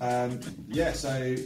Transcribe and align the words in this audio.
um, 0.00 0.40
yeah. 0.68 0.92
So, 0.92 1.10
I 1.10 1.36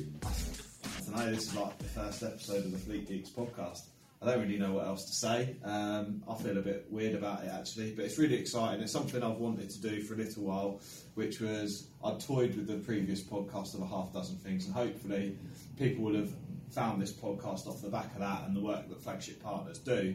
don't 1.07 1.17
know. 1.17 1.31
This 1.31 1.49
is 1.49 1.55
like 1.55 1.79
the 1.79 1.85
first 1.85 2.23
episode 2.23 2.65
of 2.65 2.73
the 2.73 2.79
Fleet 2.79 3.09
Geeks 3.09 3.31
podcast. 3.31 3.83
I 4.23 4.27
don't 4.27 4.41
really 4.41 4.57
know 4.59 4.73
what 4.73 4.87
else 4.87 5.05
to 5.05 5.15
say. 5.15 5.57
Um, 5.65 6.23
I 6.29 6.35
feel 6.35 6.57
a 6.57 6.63
bit 6.63 6.87
weird 6.89 7.15
about 7.15 7.45
it 7.45 7.51
actually, 7.53 7.93
but 7.93 8.07
it's 8.07 8.19
really 8.19 8.37
exciting. 8.37 8.83
It's 8.83 8.93
something 8.93 9.23
I've 9.23 9.37
wanted 9.37 9.69
to 9.69 9.81
do 9.83 10.01
for 10.01 10.15
a 10.15 10.17
little 10.17 10.45
while, 10.45 10.81
which 11.15 11.41
was 11.41 11.89
I 12.03 12.15
toyed 12.15 12.55
with 12.57 12.67
the 12.67 12.79
previous 12.79 13.23
podcast 13.23 13.75
of 13.75 13.83
a 13.83 13.87
half 13.87 14.15
dozen 14.15 14.37
things, 14.37 14.65
and 14.65 14.75
hopefully 14.75 15.37
people 15.79 16.05
will 16.05 16.17
have 16.17 16.31
found 16.71 17.03
this 17.03 17.13
podcast 17.13 17.67
off 17.67 17.83
the 17.83 17.91
back 17.91 18.13
of 18.15 18.21
that 18.21 18.45
and 18.47 18.57
the 18.57 18.61
work 18.61 18.89
that 18.89 19.03
flagship 19.03 19.43
partners 19.43 19.79
do. 19.79 20.15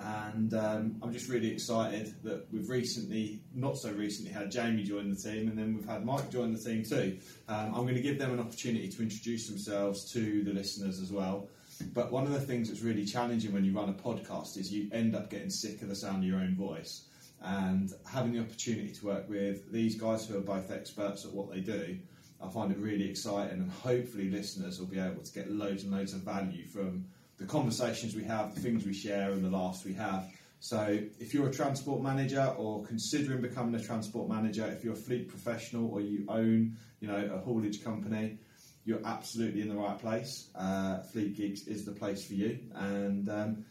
And 0.00 0.54
um, 0.54 0.96
I'm 1.02 1.12
just 1.12 1.28
really 1.28 1.50
excited 1.50 2.14
that 2.22 2.46
we've 2.52 2.68
recently, 2.68 3.40
not 3.52 3.76
so 3.76 3.90
recently, 3.92 4.30
had 4.30 4.50
Jamie 4.50 4.84
join 4.84 5.10
the 5.10 5.16
team, 5.16 5.48
and 5.48 5.58
then 5.58 5.74
we've 5.74 5.88
had 5.88 6.04
Mike 6.04 6.30
join 6.30 6.52
the 6.52 6.58
team 6.58 6.84
too. 6.84 7.18
Um, 7.48 7.74
I'm 7.74 7.82
going 7.82 7.96
to 7.96 8.00
give 8.00 8.18
them 8.18 8.32
an 8.32 8.38
opportunity 8.38 8.88
to 8.88 9.02
introduce 9.02 9.48
themselves 9.48 10.10
to 10.12 10.44
the 10.44 10.52
listeners 10.52 11.00
as 11.00 11.10
well. 11.10 11.48
But 11.92 12.12
one 12.12 12.24
of 12.24 12.32
the 12.32 12.40
things 12.40 12.68
that's 12.68 12.82
really 12.82 13.04
challenging 13.04 13.52
when 13.52 13.64
you 13.64 13.72
run 13.72 13.88
a 13.88 13.92
podcast 13.92 14.56
is 14.56 14.72
you 14.72 14.88
end 14.92 15.16
up 15.16 15.30
getting 15.30 15.50
sick 15.50 15.82
of 15.82 15.88
the 15.88 15.96
sound 15.96 16.18
of 16.18 16.24
your 16.24 16.38
own 16.38 16.54
voice. 16.54 17.04
And 17.42 17.92
having 18.10 18.32
the 18.32 18.40
opportunity 18.40 18.92
to 18.92 19.06
work 19.06 19.28
with 19.28 19.70
these 19.72 19.96
guys 19.96 20.26
who 20.26 20.36
are 20.36 20.42
both 20.42 20.70
experts 20.70 21.24
at 21.24 21.32
what 21.32 21.50
they 21.50 21.60
do, 21.60 21.98
I 22.40 22.48
find 22.48 22.70
it 22.70 22.78
really 22.78 23.08
exciting. 23.08 23.60
And 23.60 23.70
hopefully, 23.70 24.30
listeners 24.30 24.78
will 24.78 24.86
be 24.86 24.98
able 24.98 25.22
to 25.22 25.32
get 25.32 25.50
loads 25.50 25.82
and 25.82 25.92
loads 25.92 26.14
of 26.14 26.20
value 26.20 26.66
from 26.66 27.06
the 27.38 27.46
conversations 27.46 28.14
we 28.14 28.24
have, 28.24 28.54
the 28.54 28.60
things 28.60 28.84
we 28.84 28.92
share, 28.92 29.30
and 29.30 29.44
the 29.44 29.50
laughs 29.50 29.84
we 29.84 29.94
have. 29.94 30.28
So, 30.60 30.98
if 31.20 31.32
you're 31.32 31.48
a 31.48 31.52
transport 31.52 32.02
manager 32.02 32.52
or 32.58 32.84
considering 32.84 33.40
becoming 33.40 33.74
a 33.76 33.82
transport 33.82 34.28
manager, 34.28 34.66
if 34.66 34.82
you're 34.82 34.94
a 34.94 34.96
fleet 34.96 35.28
professional 35.28 35.88
or 35.88 36.00
you 36.00 36.24
own, 36.28 36.76
you 37.00 37.06
know, 37.06 37.30
a 37.32 37.38
haulage 37.38 37.84
company, 37.84 38.38
you're 38.84 39.04
absolutely 39.04 39.60
in 39.60 39.68
the 39.68 39.76
right 39.76 39.98
place. 39.98 40.50
Uh, 40.56 40.98
fleet 41.02 41.36
Geeks 41.36 41.68
is 41.68 41.84
the 41.84 41.92
place 41.92 42.26
for 42.26 42.34
you. 42.34 42.58
And 42.74 43.28
um, 43.28 43.64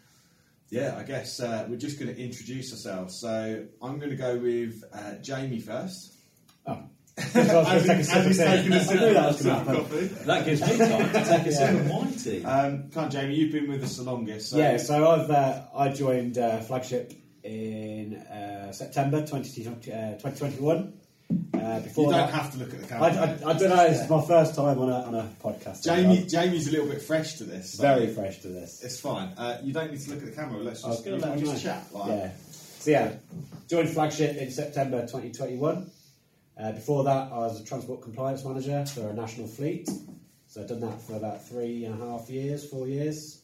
yeah, 0.69 0.95
I 0.97 1.03
guess 1.03 1.41
uh, 1.41 1.65
we're 1.67 1.77
just 1.77 1.99
going 1.99 2.13
to 2.13 2.21
introduce 2.21 2.71
ourselves. 2.71 3.19
So, 3.19 3.65
I'm 3.81 3.99
going 3.99 4.11
to 4.11 4.15
go 4.15 4.37
with 4.37 4.81
uh, 4.93 5.15
Jamie 5.21 5.59
first. 5.59 6.16
Oh. 7.19 7.63
as, 7.67 7.83
he's, 7.83 8.09
as 8.13 8.25
he's 8.27 8.37
taking 8.37 8.73
a 8.73 8.79
sip 8.79 9.01
I 9.01 9.05
knew 9.07 9.13
that 9.13 9.27
was 9.27 9.41
gonna 9.41 9.59
sip 9.59 9.67
of 9.67 9.67
happen. 9.67 9.75
coffee. 9.75 10.05
That 10.25 10.45
gives 10.45 10.61
me 10.61 10.77
time 10.77 11.11
to 11.11 11.29
take 11.29 11.47
a 11.47 11.51
sip 11.51 11.69
of 11.71 11.87
my 11.87 12.11
tea. 12.11 12.43
Um, 12.45 12.89
come 12.91 13.05
on, 13.05 13.11
Jamie, 13.11 13.35
you've 13.35 13.51
been 13.51 13.67
with 13.67 13.83
us 13.83 13.97
the 13.97 14.03
longest. 14.03 14.51
So 14.51 14.57
Yeah, 14.57 14.77
so 14.77 15.09
I've 15.09 15.29
uh, 15.31 15.61
I 15.75 15.89
joined 15.89 16.37
uh, 16.37 16.59
Flagship 16.59 17.13
in 17.43 18.17
uh, 18.17 18.71
September 18.71 19.25
20, 19.25 19.67
uh, 19.67 19.71
2021. 19.71 20.93
Uh, 21.29 21.79
before 21.81 22.05
you 22.05 22.11
don't 22.11 22.19
that, 22.19 22.33
have 22.33 22.51
to 22.53 22.59
look 22.59 22.73
at 22.73 22.81
the 22.81 22.87
camera. 22.87 23.09
I, 23.09 23.49
I 23.49 23.53
don't 23.57 23.69
know. 23.69 23.85
It's 23.85 24.09
my 24.09 24.25
first 24.25 24.55
time 24.55 24.79
on 24.79 24.89
a 24.89 25.01
on 25.01 25.15
a 25.15 25.29
podcast. 25.43 25.83
Jamie, 25.83 26.21
I'm 26.21 26.27
Jamie's 26.27 26.67
a 26.67 26.71
little 26.71 26.87
bit 26.87 27.01
fresh 27.01 27.33
to 27.35 27.43
this. 27.43 27.73
so 27.73 27.81
very 27.81 28.07
fresh 28.13 28.39
to 28.43 28.47
this. 28.47 28.81
It's 28.83 28.99
fine. 28.99 29.33
Uh, 29.37 29.59
you 29.63 29.73
don't 29.73 29.91
need 29.91 29.99
to 30.01 30.09
look 30.11 30.19
at 30.19 30.25
the 30.25 30.31
camera. 30.31 30.59
Let's 30.59 30.83
just, 30.83 31.05
let 31.05 31.37
just 31.39 31.63
chat. 31.63 31.85
Like, 31.91 32.07
Yeah. 32.09 32.31
So 32.79 32.91
yeah, 32.91 33.13
joined 33.67 33.89
Flagship 33.89 34.37
in 34.37 34.51
September 34.51 35.01
2021. 35.01 35.91
Uh, 36.59 36.71
before 36.71 37.03
that, 37.03 37.31
I 37.31 37.37
was 37.37 37.61
a 37.61 37.63
transport 37.63 38.01
compliance 38.01 38.43
manager 38.43 38.85
for 38.85 39.09
a 39.09 39.13
national 39.13 39.47
fleet. 39.47 39.87
So 40.47 40.61
I've 40.61 40.67
done 40.67 40.79
that 40.81 41.01
for 41.01 41.15
about 41.15 41.45
three 41.47 41.85
and 41.85 42.01
a 42.01 42.05
half 42.05 42.29
years, 42.29 42.67
four 42.67 42.87
years. 42.87 43.41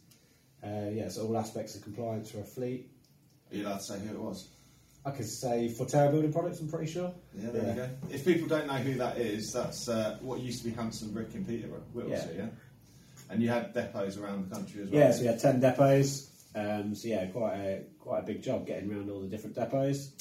Uh, 0.63 0.89
yeah, 0.91 1.09
so 1.09 1.27
all 1.27 1.37
aspects 1.37 1.75
of 1.75 1.83
compliance 1.83 2.31
for 2.31 2.39
a 2.39 2.43
fleet. 2.43 2.89
Are 3.51 3.55
you 3.57 3.67
allowed 3.67 3.77
to 3.77 3.83
say 3.83 3.99
who 3.99 4.15
it 4.15 4.19
was? 4.19 4.47
I 5.05 5.11
could 5.11 5.27
say 5.27 5.67
Forterra 5.67 6.11
Building 6.11 6.31
Products, 6.31 6.61
I'm 6.61 6.69
pretty 6.69 6.89
sure. 6.91 7.13
Yeah, 7.37 7.49
there 7.51 7.61
Yeah. 7.61 7.69
you 7.69 7.75
go. 7.75 7.89
If 8.09 8.23
people 8.25 8.47
don't 8.47 8.67
know 8.67 8.75
who 8.75 8.93
that 8.95 9.17
is, 9.17 9.51
that's 9.51 9.89
uh, 9.89 10.17
what 10.21 10.39
used 10.39 10.63
to 10.63 10.69
be 10.69 10.73
Hanson 10.75 11.11
Brick 11.11 11.35
in 11.35 11.43
Peterborough, 11.43 11.83
Whittlesey, 11.93 12.35
yeah. 12.37 12.47
And 13.29 13.41
you 13.43 13.49
had 13.49 13.73
depots 13.73 14.15
around 14.17 14.49
the 14.49 14.55
country 14.55 14.83
as 14.83 14.89
well. 14.89 15.01
Yeah, 15.01 15.11
so 15.11 15.21
we 15.21 15.27
had 15.27 15.39
10 15.41 15.59
depots. 15.59 16.29
Um, 16.55 16.95
so 16.95 17.07
yeah, 17.09 17.25
quite 17.27 17.55
a, 17.55 17.83
quite 17.99 18.19
a 18.19 18.25
big 18.25 18.41
job 18.41 18.65
getting 18.65 18.89
around 18.91 19.09
all 19.09 19.19
the 19.19 19.27
different 19.27 19.55
depots. 19.57 20.11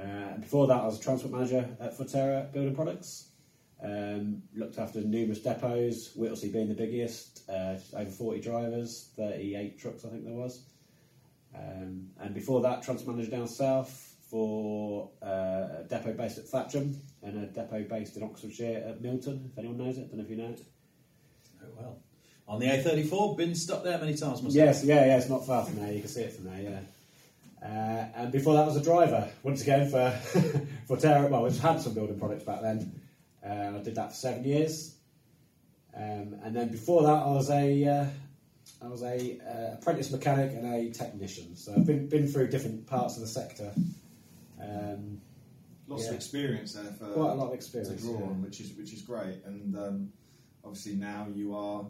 Uh, 0.00 0.38
before 0.38 0.66
that, 0.68 0.80
I 0.80 0.86
was 0.86 0.98
a 0.98 1.02
transport 1.02 1.32
manager 1.32 1.68
at 1.80 1.98
Forterra 1.98 2.50
Building 2.52 2.74
Products. 2.74 3.28
Um, 3.82 4.42
looked 4.54 4.78
after 4.78 5.00
numerous 5.00 5.40
depots, 5.40 6.14
Whittlesey 6.14 6.50
being 6.52 6.68
the 6.68 6.74
biggest, 6.74 7.42
uh, 7.48 7.76
over 7.96 8.10
40 8.10 8.40
drivers, 8.40 9.10
38 9.16 9.78
trucks 9.78 10.04
I 10.04 10.08
think 10.08 10.24
there 10.24 10.34
was. 10.34 10.64
Um, 11.54 12.10
and 12.20 12.34
before 12.34 12.60
that, 12.62 12.82
transport 12.82 13.16
manager 13.16 13.36
down 13.36 13.48
south 13.48 14.14
for 14.28 15.10
uh, 15.22 15.80
a 15.80 15.86
depot 15.88 16.12
based 16.12 16.38
at 16.38 16.44
Thatcham 16.44 16.96
and 17.22 17.42
a 17.42 17.46
depot 17.46 17.84
based 17.84 18.16
in 18.16 18.22
Oxfordshire 18.22 18.84
at 18.86 19.00
Milton, 19.00 19.50
if 19.50 19.58
anyone 19.58 19.78
knows 19.78 19.98
it. 19.98 20.04
I 20.12 20.16
don't 20.16 20.18
know 20.18 20.24
if 20.24 20.30
you 20.30 20.36
know 20.36 20.50
it. 20.50 20.62
Oh, 21.62 21.66
well. 21.76 21.98
On 22.46 22.60
the 22.60 22.66
A34, 22.66 23.36
been 23.36 23.54
stuck 23.54 23.82
there 23.82 23.98
many 23.98 24.14
times 24.14 24.42
myself. 24.42 24.54
Yes, 24.54 24.84
yeah, 24.84 25.06
yeah, 25.06 25.18
it's 25.18 25.28
not 25.28 25.46
far 25.46 25.64
from 25.64 25.76
there. 25.76 25.92
You 25.92 26.00
can 26.00 26.08
see 26.08 26.22
it 26.22 26.32
from 26.32 26.44
there, 26.44 26.60
yeah. 26.60 26.80
Uh, 27.62 28.06
and 28.16 28.32
before 28.32 28.54
that 28.54 28.66
was 28.66 28.76
a 28.76 28.82
driver, 28.82 29.30
once 29.42 29.62
again 29.62 29.90
for 29.90 29.98
Forterra. 30.88 31.28
Well, 31.28 31.40
it 31.40 31.44
was 31.44 31.58
Hanson 31.58 31.92
Building 31.92 32.18
Products 32.18 32.44
back 32.44 32.62
then. 32.62 33.00
Uh, 33.44 33.78
I 33.78 33.82
did 33.82 33.94
that 33.96 34.10
for 34.10 34.16
seven 34.16 34.44
years, 34.44 34.94
um, 35.94 36.36
and 36.42 36.56
then 36.56 36.68
before 36.68 37.02
that, 37.02 37.08
I 37.08 37.30
was 37.30 37.50
a 37.50 37.84
uh, 37.84 38.06
I 38.82 38.88
was 38.88 39.02
a 39.02 39.38
uh, 39.38 39.74
apprentice 39.74 40.10
mechanic 40.10 40.52
and 40.52 40.74
a 40.74 40.90
technician. 40.90 41.56
So 41.56 41.74
I've 41.74 41.86
been 41.86 42.08
been 42.08 42.28
through 42.28 42.48
different 42.48 42.86
parts 42.86 43.16
of 43.16 43.22
the 43.22 43.28
sector. 43.28 43.72
Um, 44.62 45.20
Lots 45.86 46.06
of 46.06 46.14
experience 46.14 46.74
there 46.74 46.84
for 46.84 47.06
Quite 47.06 47.30
a 47.32 47.34
lot 47.34 47.46
of 47.46 47.48
to 47.50 47.54
experience, 47.54 48.02
draw 48.02 48.20
yeah. 48.20 48.26
which 48.26 48.60
is 48.60 48.72
which 48.74 48.92
is 48.92 49.02
great. 49.02 49.42
And 49.44 49.76
um, 49.76 50.12
obviously 50.64 50.94
now 50.94 51.26
you 51.34 51.56
are, 51.56 51.84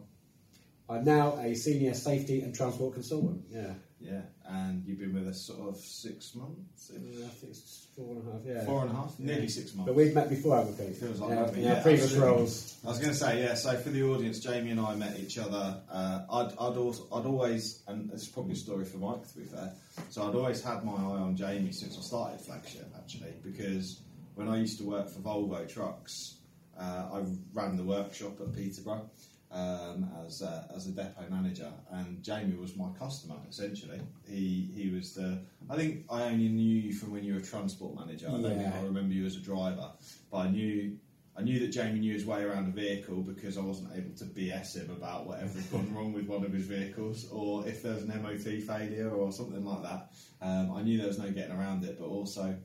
I'm 0.88 1.04
now 1.04 1.38
a 1.38 1.54
senior 1.54 1.92
safety 1.92 2.40
and 2.40 2.54
transport 2.54 2.94
consultant. 2.94 3.44
Yeah, 3.50 3.74
yeah, 4.00 4.22
and 4.48 4.84
you've 4.86 4.98
been 4.98 5.12
with 5.12 5.28
us 5.28 5.42
sort 5.46 5.68
of 5.68 5.76
six 5.76 6.34
months, 6.34 6.90
Uh, 6.90 6.96
I 6.96 7.28
think 7.28 7.52
it's 7.52 7.86
four 7.94 8.16
and 8.16 8.28
a 8.28 8.32
half. 8.32 8.40
Yeah, 8.44 8.64
four 8.64 8.82
and 8.82 8.90
a 8.90 8.94
half, 8.94 9.14
Yeah. 9.18 9.26
nearly 9.26 9.48
six 9.48 9.74
months. 9.74 9.88
But 9.88 9.94
we've 9.94 10.14
met 10.14 10.28
before, 10.30 10.56
haven't 10.56 10.78
we? 10.78 10.92
Feels 10.94 11.20
like 11.20 11.30
yeah, 11.30 11.44
that, 11.44 11.56
yeah, 11.56 11.82
previous 11.82 12.04
absolutely. 12.04 12.30
roles. 12.36 12.76
I 12.84 12.88
was 12.88 12.98
going 12.98 13.12
to 13.12 13.18
say, 13.18 13.42
yeah. 13.42 13.54
So 13.54 13.76
for 13.76 13.90
the 13.90 14.02
audience, 14.02 14.40
Jamie 14.40 14.70
and 14.70 14.80
I 14.80 14.94
met 14.94 15.18
each 15.18 15.36
other. 15.38 15.82
Uh, 15.90 16.24
I'd, 16.30 16.52
I'd, 16.52 16.76
also, 16.76 17.06
I'd 17.12 17.26
always, 17.26 17.82
and 17.88 18.10
this 18.10 18.22
is 18.22 18.28
probably 18.28 18.54
a 18.54 18.56
story 18.56 18.84
for 18.86 18.96
Mike 18.98 19.28
to 19.28 19.38
be 19.38 19.44
fair. 19.44 19.72
So 20.08 20.26
I'd 20.26 20.34
always 20.34 20.62
had 20.62 20.82
my 20.84 20.92
eye 20.92 21.20
on 21.20 21.36
Jamie 21.36 21.72
since 21.72 21.98
I 21.98 22.00
started 22.00 22.40
Flagship, 22.40 22.90
actually, 22.96 23.34
because 23.42 24.00
when 24.34 24.48
I 24.48 24.58
used 24.58 24.78
to 24.78 24.84
work 24.84 25.10
for 25.10 25.20
Volvo 25.20 25.68
Trucks, 25.68 26.36
uh, 26.78 27.10
I 27.12 27.22
ran 27.52 27.76
the 27.76 27.84
workshop 27.84 28.40
at 28.40 28.54
Peterborough 28.54 29.10
um, 29.52 30.08
as 30.26 30.42
a, 30.42 30.70
as 30.74 30.86
a 30.86 30.90
depot 30.90 31.26
manager, 31.28 31.70
and 31.90 32.22
Jamie 32.22 32.56
was 32.56 32.76
my 32.76 32.88
customer 32.98 33.36
essentially. 33.48 34.00
He 34.28 34.70
he 34.74 34.90
was 34.90 35.14
the. 35.14 35.40
I 35.68 35.76
think 35.76 36.04
I 36.10 36.24
only 36.24 36.48
knew 36.48 36.80
you 36.80 36.92
from 36.92 37.12
when 37.12 37.24
you 37.24 37.34
were 37.34 37.40
a 37.40 37.42
transport 37.42 37.98
manager. 37.98 38.28
I 38.28 38.32
don't 38.32 38.58
think 38.58 38.74
I 38.74 38.82
remember 38.82 39.12
you 39.14 39.26
as 39.26 39.36
a 39.36 39.40
driver, 39.40 39.90
but 40.30 40.38
I 40.38 40.50
knew 40.50 40.96
I 41.36 41.42
knew 41.42 41.58
that 41.60 41.68
Jamie 41.68 42.00
knew 42.00 42.12
his 42.12 42.26
way 42.26 42.42
around 42.42 42.68
a 42.68 42.70
vehicle 42.70 43.22
because 43.22 43.56
I 43.56 43.62
wasn't 43.62 43.96
able 43.96 44.14
to 44.16 44.24
BS 44.24 44.76
him 44.76 44.90
about 44.90 45.26
whatever 45.26 45.58
had 45.58 45.70
gone 45.72 45.94
wrong 45.94 46.12
with 46.12 46.26
one 46.26 46.44
of 46.44 46.52
his 46.52 46.66
vehicles 46.66 47.28
or 47.30 47.66
if 47.66 47.82
there 47.82 47.94
was 47.94 48.02
an 48.02 48.22
MOT 48.22 48.62
failure 48.62 49.10
or 49.10 49.32
something 49.32 49.64
like 49.64 49.82
that. 49.82 50.12
Um, 50.42 50.72
I 50.72 50.82
knew 50.82 50.98
there 50.98 51.06
was 51.06 51.18
no 51.18 51.30
getting 51.30 51.56
around 51.56 51.84
it, 51.84 51.98
but 51.98 52.06
also 52.06 52.56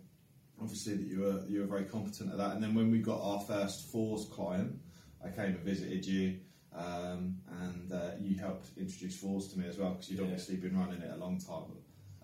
obviously 0.61 0.95
that 0.95 1.07
you 1.07 1.21
were 1.21 1.43
you 1.47 1.61
were 1.61 1.67
very 1.67 1.85
competent 1.85 2.31
at 2.31 2.37
that. 2.37 2.51
And 2.51 2.63
then 2.63 2.73
when 2.75 2.91
we 2.91 2.99
got 2.99 3.21
our 3.21 3.39
first 3.39 3.91
FORS 3.91 4.25
client, 4.25 4.77
I 5.23 5.29
came 5.29 5.55
and 5.55 5.59
visited 5.59 6.05
you. 6.05 6.39
Um, 6.75 7.37
and 7.61 7.91
uh, 7.91 8.11
you 8.19 8.37
helped 8.37 8.67
introduce 8.77 9.15
FORS 9.17 9.47
to 9.53 9.59
me 9.59 9.67
as 9.67 9.77
well 9.77 9.91
because 9.91 10.09
you'd 10.09 10.19
Yeah. 10.19 10.25
obviously 10.25 10.57
been 10.57 10.77
running 10.77 11.01
it 11.01 11.09
a 11.13 11.15
long 11.17 11.39
time 11.39 11.71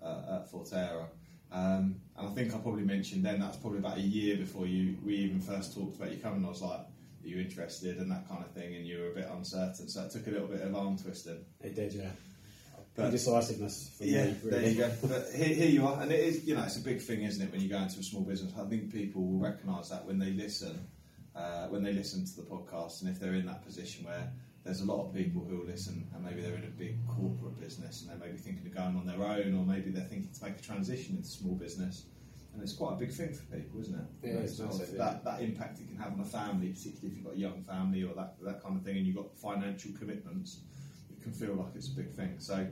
uh, 0.02 0.36
at 0.40 0.52
Forterra. 0.52 1.06
Um, 1.50 1.96
and 2.16 2.28
I 2.28 2.30
think 2.32 2.54
I 2.54 2.58
probably 2.58 2.84
mentioned 2.84 3.24
then 3.24 3.40
that's 3.40 3.56
probably 3.56 3.78
about 3.78 3.98
a 3.98 4.02
year 4.02 4.36
before 4.36 4.66
you 4.66 4.96
we 5.04 5.16
even 5.16 5.40
first 5.40 5.74
talked 5.74 5.96
about 5.96 6.10
you 6.12 6.18
coming. 6.18 6.44
I 6.44 6.48
was 6.48 6.62
like, 6.62 6.80
"Are 6.80 6.86
you 7.22 7.38
interested?" 7.40 7.98
and 7.98 8.10
that 8.10 8.28
kind 8.28 8.42
of 8.42 8.50
thing, 8.52 8.74
and 8.74 8.86
you 8.86 8.98
were 9.00 9.10
a 9.10 9.14
bit 9.14 9.28
uncertain. 9.32 9.88
So 9.88 10.04
it 10.04 10.10
took 10.12 10.26
a 10.26 10.30
little 10.30 10.48
bit 10.48 10.60
of 10.62 10.74
arm 10.74 10.96
twisting. 10.98 11.44
It 11.60 11.74
did, 11.74 11.92
yeah. 11.94 12.10
But- 12.94 13.06
Indecisiveness 13.06 13.90
for 13.96 14.04
yeah, 14.04 14.26
me, 14.26 14.36
there 14.44 14.68
you 14.68 14.74
go. 14.76 14.90
But 15.02 15.28
here, 15.34 15.54
here 15.54 15.68
you 15.70 15.86
are, 15.86 16.02
and 16.02 16.12
it 16.12 16.20
is 16.20 16.44
you 16.46 16.54
know 16.54 16.62
it's 16.62 16.76
a 16.76 16.80
big 16.84 17.00
thing, 17.00 17.22
isn't 17.22 17.42
it? 17.42 17.50
When 17.52 17.60
you 17.62 17.68
go 17.70 17.78
into 17.78 18.00
a 18.00 18.02
small 18.02 18.22
business, 18.22 18.52
I 18.58 18.64
think 18.68 18.92
people 18.92 19.22
will 19.22 19.38
recognise 19.38 19.88
that 19.90 20.06
when 20.06 20.18
they 20.18 20.30
listen. 20.32 20.78
Uh, 21.34 21.66
when 21.68 21.82
they 21.82 21.92
listen 21.92 22.24
to 22.24 22.36
the 22.36 22.42
podcast, 22.42 23.00
and 23.02 23.10
if 23.10 23.18
they're 23.20 23.34
in 23.34 23.46
that 23.46 23.64
position 23.64 24.04
where 24.04 24.32
there's 24.64 24.80
a 24.80 24.84
lot 24.84 25.04
of 25.04 25.14
people 25.14 25.44
who 25.48 25.58
will 25.58 25.66
listen, 25.66 26.06
and 26.14 26.24
maybe 26.24 26.40
they're 26.40 26.54
in 26.54 26.64
a 26.64 26.78
big 26.78 26.96
corporate 27.08 27.58
business, 27.60 28.02
and 28.02 28.10
they're 28.10 28.28
maybe 28.28 28.38
thinking 28.38 28.66
of 28.66 28.74
going 28.74 28.96
on 28.96 29.06
their 29.06 29.22
own, 29.26 29.56
or 29.58 29.64
maybe 29.64 29.90
they're 29.90 30.04
thinking 30.04 30.30
to 30.32 30.44
make 30.44 30.58
a 30.58 30.62
transition 30.62 31.16
into 31.16 31.28
small 31.28 31.54
business. 31.54 32.04
And 32.54 32.62
it's 32.62 32.74
quite 32.74 32.92
a 32.92 32.96
big 32.96 33.10
thing 33.10 33.32
for 33.32 33.44
people, 33.44 33.80
isn't 33.80 33.94
it? 33.94 34.04
Yeah, 34.22 34.32
You 34.34 34.38
it's 34.40 34.58
sort 34.58 34.70
of 34.70 34.78
massive, 34.78 34.94
yeah. 34.94 35.04
that, 35.04 35.24
that 35.24 35.40
impact 35.40 35.80
it 35.80 35.88
can 35.88 35.96
have 35.96 36.12
on 36.12 36.20
a 36.20 36.24
family, 36.24 36.68
particularly 36.68 37.08
if 37.08 37.14
you've 37.16 37.24
got 37.24 37.34
a 37.34 37.38
young 37.38 37.62
family 37.62 38.02
or 38.02 38.14
that, 38.14 38.34
that 38.42 38.62
kind 38.62 38.76
of 38.76 38.82
thing, 38.84 38.98
and 38.98 39.06
you've 39.06 39.16
got 39.16 39.34
financial 39.38 39.90
commitments, 39.98 40.60
it 41.10 41.22
can 41.22 41.32
feel 41.32 41.54
like 41.54 41.68
it's 41.74 41.88
a 41.88 41.96
big 41.96 42.12
thing. 42.12 42.34
So, 42.38 42.66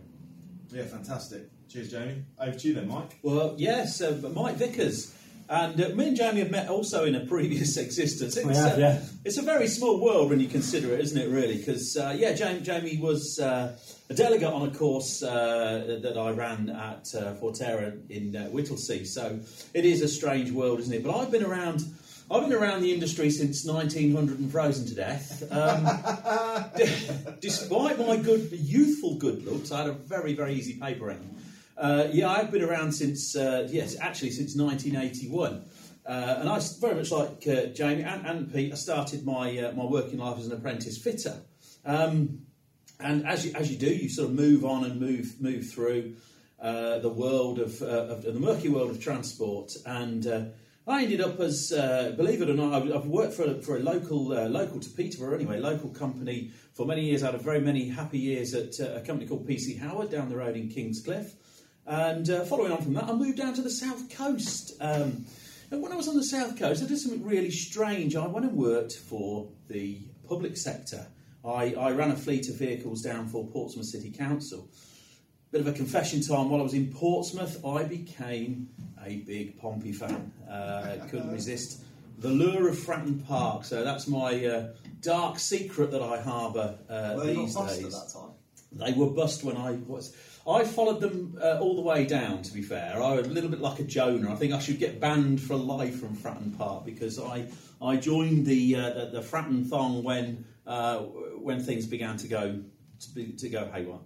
yeah, 0.71 0.85
fantastic. 0.85 1.49
Cheers, 1.69 1.91
Jamie. 1.93 2.23
Over 2.39 2.59
to 2.59 2.69
you 2.69 2.75
then, 2.75 2.89
Mike. 2.89 3.19
Well, 3.23 3.55
yes, 3.57 4.01
uh, 4.03 4.21
Mike 4.35 4.57
Vickers. 4.57 5.15
And 5.51 5.81
uh, 5.81 5.89
me 5.89 6.07
and 6.07 6.17
Jamie 6.17 6.39
have 6.39 6.53
met 6.53 6.69
also 6.69 7.05
in 7.05 7.17
a 7.17 7.27
previous 7.27 7.77
existence. 7.85 8.37
It's, 8.37 8.57
have, 8.57 8.75
uh, 8.75 8.81
yeah. 8.81 9.03
it's 9.25 9.37
a 9.37 9.43
very 9.43 9.67
small 9.67 10.01
world 10.01 10.31
when 10.31 10.39
you 10.39 10.47
consider 10.47 10.95
it, 10.95 11.01
isn't 11.01 11.21
it, 11.21 11.29
really? 11.29 11.59
Because, 11.59 11.97
uh, 11.97 12.15
yeah, 12.17 12.35
Jamie, 12.35 12.61
Jamie 12.61 12.99
was 12.99 13.41
uh, 13.41 13.77
a 14.09 14.15
delegate 14.15 14.47
on 14.47 14.69
a 14.69 14.71
course 14.71 15.25
uh, 15.25 15.99
that 16.03 16.17
I 16.17 16.31
ran 16.31 16.71
at 16.71 17.13
uh, 17.17 17.35
Forterra 17.35 17.99
in 18.09 18.37
uh, 18.37 18.45
Whittlesey. 18.51 19.05
So 19.05 19.41
it 19.75 19.85
is 19.85 20.03
a 20.03 20.09
strange 20.09 20.53
world, 20.53 20.79
isn't 20.79 20.95
it? 20.95 21.03
But 21.03 21.19
I've 21.19 21.33
been 21.33 21.45
around. 21.45 21.83
I've 22.31 22.49
been 22.49 22.57
around 22.57 22.83
the 22.83 22.95
industry 22.95 23.29
since 23.29 23.67
1900 23.67 24.39
and 24.39 24.53
frozen 24.53 24.87
to 24.87 24.95
death. 24.95 25.43
Um, 25.51 25.85
despite 27.41 27.99
my 27.99 28.19
good, 28.19 28.53
youthful 28.53 29.17
good 29.17 29.45
looks, 29.45 29.73
I 29.73 29.79
had 29.79 29.89
a 29.89 29.95
very, 29.95 30.35
very 30.35 30.55
easy 30.55 30.75
paper 30.75 31.07
round. 31.07 31.41
Uh, 31.81 32.09
yeah, 32.13 32.29
I've 32.29 32.51
been 32.51 32.63
around 32.63 32.93
since, 32.93 33.35
uh, 33.35 33.67
yes, 33.71 33.97
actually 33.99 34.33
since 34.33 34.55
1981. 34.55 35.65
Uh, 36.05 36.37
and 36.39 36.49
I, 36.49 36.61
very 36.79 36.95
much 36.95 37.11
like 37.11 37.43
uh, 37.49 37.67
Jamie 37.73 38.03
and, 38.03 38.27
and 38.27 38.53
Pete, 38.53 38.71
I 38.71 38.75
started 38.75 39.25
my, 39.25 39.57
uh, 39.57 39.73
my 39.73 39.85
working 39.85 40.19
life 40.19 40.39
as 40.39 40.47
an 40.47 40.53
apprentice 40.53 40.99
fitter. 40.99 41.41
Um, 41.87 42.43
and 42.99 43.27
as 43.27 43.47
you, 43.47 43.55
as 43.55 43.73
you 43.73 43.79
do, 43.79 43.87
you 43.87 44.11
sort 44.11 44.29
of 44.29 44.35
move 44.35 44.63
on 44.63 44.85
and 44.85 45.01
move, 45.01 45.41
move 45.41 45.71
through 45.71 46.17
uh, 46.61 46.99
the 46.99 47.09
world 47.09 47.59
of, 47.59 47.81
of 47.81 48.25
the 48.25 48.35
murky 48.35 48.69
world 48.69 48.91
of 48.91 49.03
transport. 49.03 49.73
And 49.87 50.53
I 50.87 51.03
ended 51.03 51.23
up 51.23 51.41
as, 51.41 51.71
believe 51.71 52.43
it 52.43 52.51
or 52.51 52.55
not, 52.55 52.75
I've, 52.75 53.07
worked 53.07 53.33
for 53.33 53.45
a, 53.45 53.55
for 53.63 53.79
a 53.79 53.81
local, 53.81 54.27
local 54.27 54.81
to 54.81 54.91
Peterborough 54.91 55.35
anyway, 55.35 55.59
local 55.59 55.89
company 55.89 56.51
for 56.75 56.85
many 56.85 57.07
years. 57.07 57.23
I 57.23 57.27
had 57.27 57.37
a 57.37 57.39
very 57.39 57.61
many 57.63 57.89
happy 57.89 58.19
years 58.19 58.53
at 58.53 58.79
a 58.81 59.01
company 59.01 59.27
called 59.27 59.49
PC 59.49 59.79
Howard 59.79 60.11
down 60.11 60.29
the 60.29 60.37
road 60.37 60.57
in 60.57 60.69
Kings 60.69 61.01
Cliffe. 61.01 61.37
And 61.87 62.29
uh, 62.31 62.45
following 62.45 62.73
on 62.73 62.83
from 62.83 62.95
that, 62.95 63.05
I 63.05 63.13
moved 63.13 63.39
down 63.39 63.55
to 63.55 63.63
the 63.63 63.71
south 63.71 64.15
coast. 64.17 64.73
Um, 64.81 65.25
and 65.71 65.83
when 65.83 65.93
I 65.93 65.97
was 65.97 66.09
on 66.09 66.17
the 66.17 66.25
south 66.25 66.59
coast, 66.59 66.83
I 66.83 66.87
did 66.87 66.99
something 66.99 67.25
really 67.25 67.51
strange. 67.51 68.17
I 68.17 68.27
went 68.27 68.47
and 68.47 68.57
worked 68.57 68.95
for 68.95 69.49
the 69.69 69.99
public 70.29 70.57
sector. 70.57 71.07
I, 71.45 71.75
I 71.75 71.93
ran 71.93 72.11
a 72.11 72.17
fleet 72.17 72.49
of 72.49 72.57
vehicles 72.57 73.03
down 73.03 73.29
for 73.29 73.47
Portsmouth 73.47 73.87
City 73.87 74.11
Council. 74.11 74.69
Bit 75.53 75.63
of 75.63 75.67
a 75.67 75.73
confession 75.73 76.21
time. 76.21 76.51
While 76.51 76.61
I 76.61 76.65
was 76.65 76.75
in 76.75 76.93
Portsmouth, 76.93 77.65
I 77.65 77.85
became 77.85 78.69
a 79.05 79.17
big 79.17 79.59
Pompey 79.59 79.93
fan. 79.93 80.33
Uh, 80.49 80.99
couldn't 81.09 81.33
resist 81.33 81.83
the 82.19 82.29
lure 82.29 82.69
of 82.69 82.77
Fratton 82.77 83.27
Park. 83.27 83.65
So 83.65 83.83
that's 83.83 84.07
my 84.07 84.45
uh, 84.45 84.69
dark 85.01 85.39
secret 85.39 85.91
that 85.91 86.03
I 86.03 86.21
harbour 86.21 86.79
uh, 86.89 87.17
these 87.25 87.55
days. 87.55 87.85
at 87.85 87.91
that 87.91 88.11
time? 88.13 88.31
They 88.73 88.93
were 88.93 89.11
bust 89.11 89.43
when 89.43 89.57
I 89.57 89.73
was. 89.73 90.15
I 90.49 90.65
followed 90.65 91.01
them 91.01 91.39
uh, 91.41 91.59
all 91.61 91.77
the 91.77 91.83
way 91.83 92.07
down. 92.07 92.43
To 92.43 92.53
be 92.53 92.63
fair, 92.63 93.01
I 93.03 93.15
was 93.15 93.27
a 93.27 93.31
little 93.31 93.51
bit 93.51 93.61
like 93.61 93.79
a 93.79 93.85
Jonah. 93.85 94.33
I 94.33 94.37
think 94.37 94.53
I 94.53 94.59
should 94.59 94.79
get 94.79 94.99
banned 95.01 95.41
for 95.41 95.55
life 95.55 96.01
from 96.01 96.17
Fratton 96.17 96.57
Park 96.57 96.85
because 96.85 97.19
I 97.19 97.49
I 97.81 97.97
joined 97.97 98.47
the 98.47 98.77
uh, 98.77 98.91
the, 98.91 99.11
the 99.15 99.21
Fratton 99.21 99.69
thong 99.69 100.03
when 100.03 100.45
uh, 100.67 100.99
when 100.99 101.63
things 101.63 101.87
began 101.87 102.17
to 102.19 102.29
go 102.29 102.63
to, 103.01 103.11
be, 103.15 103.33
to 103.33 103.49
go 103.49 103.71
haywire. 103.73 103.99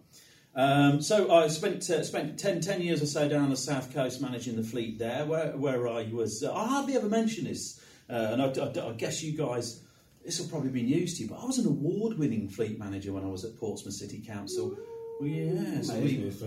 Um, 0.57 1.03
so 1.03 1.33
I 1.33 1.49
spent 1.49 1.89
uh, 1.91 2.05
spent 2.05 2.39
10, 2.39 2.61
10 2.61 2.81
years 2.81 3.03
or 3.03 3.07
so 3.07 3.29
down 3.29 3.43
on 3.43 3.51
the 3.51 3.57
south 3.57 3.93
coast 3.93 4.21
managing 4.21 4.55
the 4.57 4.63
fleet 4.63 4.99
there, 4.99 5.25
where 5.27 5.57
where 5.57 5.89
I 5.89 6.05
was. 6.13 6.43
Uh, 6.43 6.55
I 6.55 6.67
hardly 6.69 6.97
ever 6.97 7.09
mention 7.09 7.45
this, 7.45 7.81
uh, 8.11 8.13
and 8.33 8.43
I, 8.43 8.47
I- 8.47 8.89
I 8.91 8.93
guess 8.93 9.23
you 9.23 9.37
guys. 9.37 9.81
This 10.25 10.41
will 10.41 10.49
probably 10.49 10.71
be 10.71 10.83
news 10.83 11.19
to 11.19 11.25
you, 11.25 11.29
but 11.29 11.39
I 11.39 11.45
was 11.45 11.59
an 11.59 11.67
award-winning 11.67 12.49
fleet 12.49 12.79
manager 12.79 13.13
when 13.13 13.25
I 13.25 13.27
was 13.29 13.45
at 13.45 13.59
Portsmouth 13.59 13.93
City 13.93 14.23
Council. 14.27 14.75
Well, 15.21 15.29
yes, 15.29 15.93
we, 15.93 16.17
news 16.17 16.43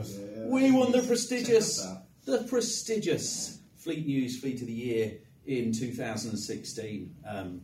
we 0.47 0.71
won 0.71 0.91
the 0.91 1.01
prestigious, 1.01 1.85
the 2.25 2.39
prestigious 2.43 3.59
Fleet 3.77 4.05
News 4.05 4.39
Fleet 4.39 4.59
of 4.61 4.67
the 4.67 4.73
Year 4.73 5.13
in 5.45 5.71
2016, 5.71 7.15
um, 7.25 7.61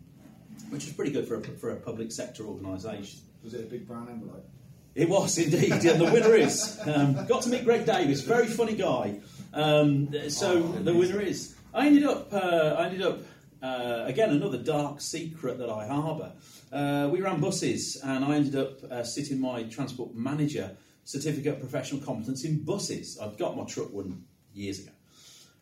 which 0.70 0.86
was 0.86 0.94
pretty 0.94 1.12
good 1.12 1.28
for 1.28 1.36
a, 1.36 1.42
for 1.42 1.72
a 1.72 1.76
public 1.76 2.12
sector 2.12 2.46
organisation. 2.46 3.20
Was 3.44 3.54
it 3.54 3.62
a 3.62 3.68
big 3.68 3.86
brown 3.86 4.08
envelope? 4.10 4.48
It 4.96 5.10
was 5.10 5.38
indeed, 5.38 5.72
and 5.72 6.00
the 6.00 6.12
winner 6.12 6.36
is. 6.36 6.80
Um, 6.86 7.26
got 7.26 7.42
to 7.44 7.50
meet 7.50 7.66
Greg 7.66 7.86
Davies, 7.86 8.22
very 8.22 8.48
funny 8.48 8.76
guy. 8.76 9.20
Um, 9.54 10.10
so 10.30 10.58
Oh, 10.58 10.62
the 10.84 10.94
winner 10.94 11.20
is. 11.20 11.56
I 11.74 11.88
ended 11.88 12.06
up. 12.06 12.32
Uh, 12.32 12.76
I 12.78 12.86
ended 12.86 13.02
up. 13.02 13.20
Uh, 13.62 14.04
again, 14.06 14.30
another 14.30 14.58
dark 14.58 15.00
secret 15.00 15.58
that 15.58 15.70
I 15.70 15.88
harbour. 15.88 16.34
Uh, 16.72 17.10
we 17.12 17.22
ran 17.22 17.40
buses, 17.40 17.98
and 18.04 18.24
I 18.26 18.36
ended 18.36 18.56
up 18.56 18.84
uh, 18.92 19.04
sitting 19.04 19.40
my 19.40 19.64
transport 19.64 20.14
manager 20.14 20.76
certificate 21.06 21.56
of 21.56 21.60
professional 21.60 22.02
competence 22.02 22.44
in 22.46 22.64
buses. 22.64 23.18
I'd 23.22 23.38
got 23.38 23.58
my 23.58 23.66
truck 23.66 23.92
one 23.92 24.26
years 24.54 24.80
ago. 24.80 24.92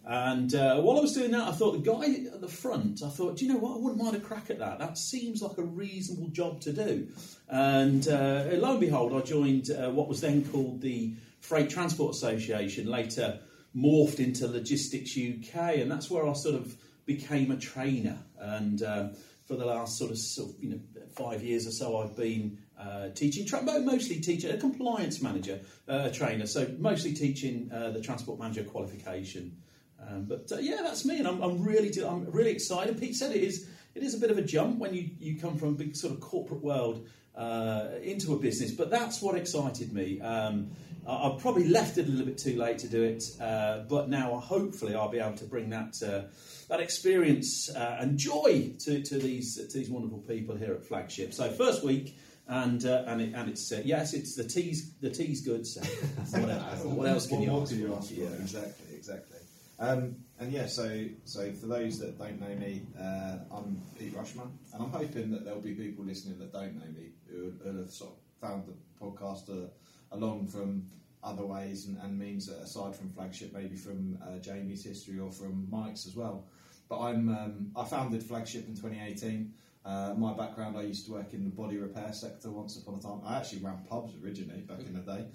And 0.03 0.55
uh, 0.55 0.81
while 0.81 0.97
I 0.97 1.01
was 1.01 1.13
doing 1.13 1.31
that, 1.31 1.47
I 1.47 1.51
thought 1.51 1.73
the 1.73 1.91
guy 1.91 2.33
at 2.33 2.41
the 2.41 2.47
front, 2.47 3.03
I 3.03 3.09
thought, 3.09 3.37
do 3.37 3.45
you 3.45 3.53
know 3.53 3.59
what? 3.59 3.75
I 3.75 3.79
wouldn't 3.79 4.01
mind 4.01 4.15
a 4.15 4.19
crack 4.19 4.49
at 4.49 4.57
that. 4.59 4.79
That 4.79 4.97
seems 4.97 5.41
like 5.43 5.59
a 5.59 5.63
reasonable 5.63 6.29
job 6.29 6.61
to 6.61 6.73
do. 6.73 7.07
And 7.47 8.07
uh, 8.07 8.45
lo 8.53 8.71
and 8.71 8.79
behold, 8.79 9.13
I 9.13 9.19
joined 9.21 9.69
uh, 9.69 9.91
what 9.91 10.07
was 10.07 10.21
then 10.21 10.43
called 10.45 10.81
the 10.81 11.13
Freight 11.39 11.69
Transport 11.69 12.15
Association, 12.15 12.87
later 12.87 13.39
morphed 13.75 14.19
into 14.19 14.47
Logistics 14.47 15.15
UK, 15.15 15.77
and 15.77 15.91
that's 15.91 16.09
where 16.09 16.27
I 16.27 16.33
sort 16.33 16.55
of 16.55 16.75
became 17.05 17.51
a 17.51 17.57
trainer. 17.57 18.17
And 18.39 18.81
um, 18.81 19.11
for 19.45 19.55
the 19.55 19.65
last 19.65 19.99
sort 19.99 20.11
of, 20.11 20.17
sort 20.17 20.49
of 20.49 20.63
you 20.63 20.69
know 20.71 20.79
five 21.15 21.43
years 21.43 21.67
or 21.67 21.71
so, 21.71 21.97
I've 21.97 22.15
been 22.15 22.57
uh, 22.81 23.09
teaching, 23.09 23.45
tra- 23.45 23.61
mo- 23.61 23.81
mostly 23.81 24.19
teaching, 24.19 24.51
a 24.51 24.57
compliance 24.57 25.21
manager, 25.21 25.59
uh, 25.87 26.09
a 26.09 26.11
trainer. 26.11 26.47
So 26.47 26.67
mostly 26.79 27.13
teaching 27.13 27.69
uh, 27.73 27.91
the 27.91 28.01
transport 28.01 28.39
manager 28.39 28.63
qualification. 28.63 29.57
Um, 30.01 30.25
but 30.25 30.51
uh, 30.51 30.57
yeah, 30.57 30.79
that's 30.81 31.05
me, 31.05 31.19
and 31.19 31.27
I'm, 31.27 31.41
I'm 31.41 31.63
really, 31.63 31.91
I'm 32.03 32.29
really 32.31 32.51
excited. 32.51 32.99
Pete 32.99 33.15
said 33.15 33.35
it 33.35 33.43
is, 33.43 33.69
it 33.93 34.03
is 34.03 34.15
a 34.15 34.17
bit 34.17 34.31
of 34.31 34.37
a 34.37 34.41
jump 34.41 34.79
when 34.79 34.93
you, 34.93 35.09
you 35.19 35.39
come 35.39 35.57
from 35.57 35.69
a 35.69 35.73
big 35.73 35.95
sort 35.95 36.13
of 36.13 36.19
corporate 36.19 36.61
world 36.63 37.07
uh, 37.35 37.89
into 38.01 38.33
a 38.33 38.37
business, 38.37 38.71
but 38.71 38.89
that's 38.89 39.21
what 39.21 39.35
excited 39.37 39.93
me. 39.93 40.19
Um, 40.21 40.71
I, 41.07 41.29
I 41.29 41.37
probably 41.39 41.67
left 41.67 41.97
it 41.97 42.07
a 42.07 42.09
little 42.09 42.25
bit 42.25 42.37
too 42.37 42.57
late 42.57 42.79
to 42.79 42.87
do 42.87 43.03
it, 43.03 43.23
uh, 43.39 43.83
but 43.87 44.09
now 44.09 44.37
hopefully 44.39 44.95
I'll 44.95 45.09
be 45.09 45.19
able 45.19 45.37
to 45.37 45.45
bring 45.45 45.69
that 45.69 46.01
uh, 46.03 46.33
that 46.67 46.79
experience 46.79 47.69
uh, 47.75 47.97
and 47.99 48.17
joy 48.17 48.73
to, 48.79 49.03
to 49.03 49.17
these 49.19 49.55
to 49.55 49.77
these 49.77 49.89
wonderful 49.89 50.19
people 50.19 50.55
here 50.55 50.73
at 50.73 50.83
Flagship. 50.83 51.33
So 51.33 51.49
first 51.51 51.83
week. 51.83 52.17
And 52.51 52.83
uh, 52.85 53.05
and 53.07 53.21
it, 53.21 53.33
and 53.33 53.49
it's 53.49 53.71
uh, 53.71 53.81
yes, 53.85 54.13
it's 54.13 54.35
the 54.35 54.43
tea's 54.43 54.91
the 54.99 55.09
tea's 55.09 55.39
good. 55.39 55.65
So 55.65 55.79
what, 56.31 56.49
else, 56.49 56.83
what 56.83 57.07
else 57.07 57.25
can 57.25 57.37
What 57.37 57.45
you 57.47 57.61
ask 57.61 57.71
you 57.71 57.95
ask 57.95 58.09
for? 58.09 58.13
Yeah. 58.13 58.41
Exactly, 58.41 58.93
exactly. 58.93 59.37
Um, 59.79 60.17
and 60.37 60.51
yeah, 60.51 60.65
so 60.65 61.05
so 61.23 61.49
for 61.53 61.67
those 61.67 61.97
that 61.99 62.19
don't 62.19 62.41
know 62.41 62.53
me, 62.53 62.81
uh, 62.99 63.37
I'm 63.55 63.81
Pete 63.97 64.13
Rushmer, 64.13 64.43
and 64.73 64.83
I'm 64.83 64.91
hoping 64.91 65.31
that 65.31 65.45
there'll 65.45 65.61
be 65.61 65.75
people 65.75 66.03
listening 66.03 66.39
that 66.39 66.51
don't 66.51 66.75
know 66.75 66.91
me 66.91 67.11
who, 67.29 67.53
who 67.63 67.77
have 67.77 67.89
sort 67.89 68.11
of 68.11 68.17
found 68.41 68.65
the 68.67 68.73
podcast 69.01 69.49
uh, 69.49 69.69
along 70.11 70.47
from 70.47 70.85
other 71.23 71.45
ways 71.45 71.85
and, 71.85 71.97
and 72.03 72.19
means 72.19 72.47
that 72.47 72.57
aside 72.57 72.95
from 72.95 73.09
flagship, 73.11 73.53
maybe 73.53 73.77
from 73.77 74.17
uh, 74.21 74.39
Jamie's 74.39 74.83
history 74.83 75.19
or 75.19 75.31
from 75.31 75.67
Mike's 75.71 76.05
as 76.05 76.17
well. 76.17 76.43
But 76.89 76.99
I'm 76.99 77.29
um, 77.29 77.71
I 77.77 77.85
founded 77.85 78.21
flagship 78.21 78.67
in 78.67 78.75
2018. 78.75 79.53
Uh, 79.83 80.13
my 80.15 80.33
background, 80.33 80.77
I 80.77 80.83
used 80.83 81.05
to 81.07 81.13
work 81.13 81.33
in 81.33 81.43
the 81.43 81.49
body 81.49 81.77
repair 81.77 82.13
sector 82.13 82.51
once 82.51 82.77
upon 82.77 82.95
a 82.95 83.01
time. 83.01 83.21
I 83.25 83.37
actually 83.37 83.63
ran 83.63 83.79
pubs 83.89 84.13
originally 84.23 84.61
back 84.61 84.79
in 84.79 84.93
the 84.93 85.01
day. 85.01 85.25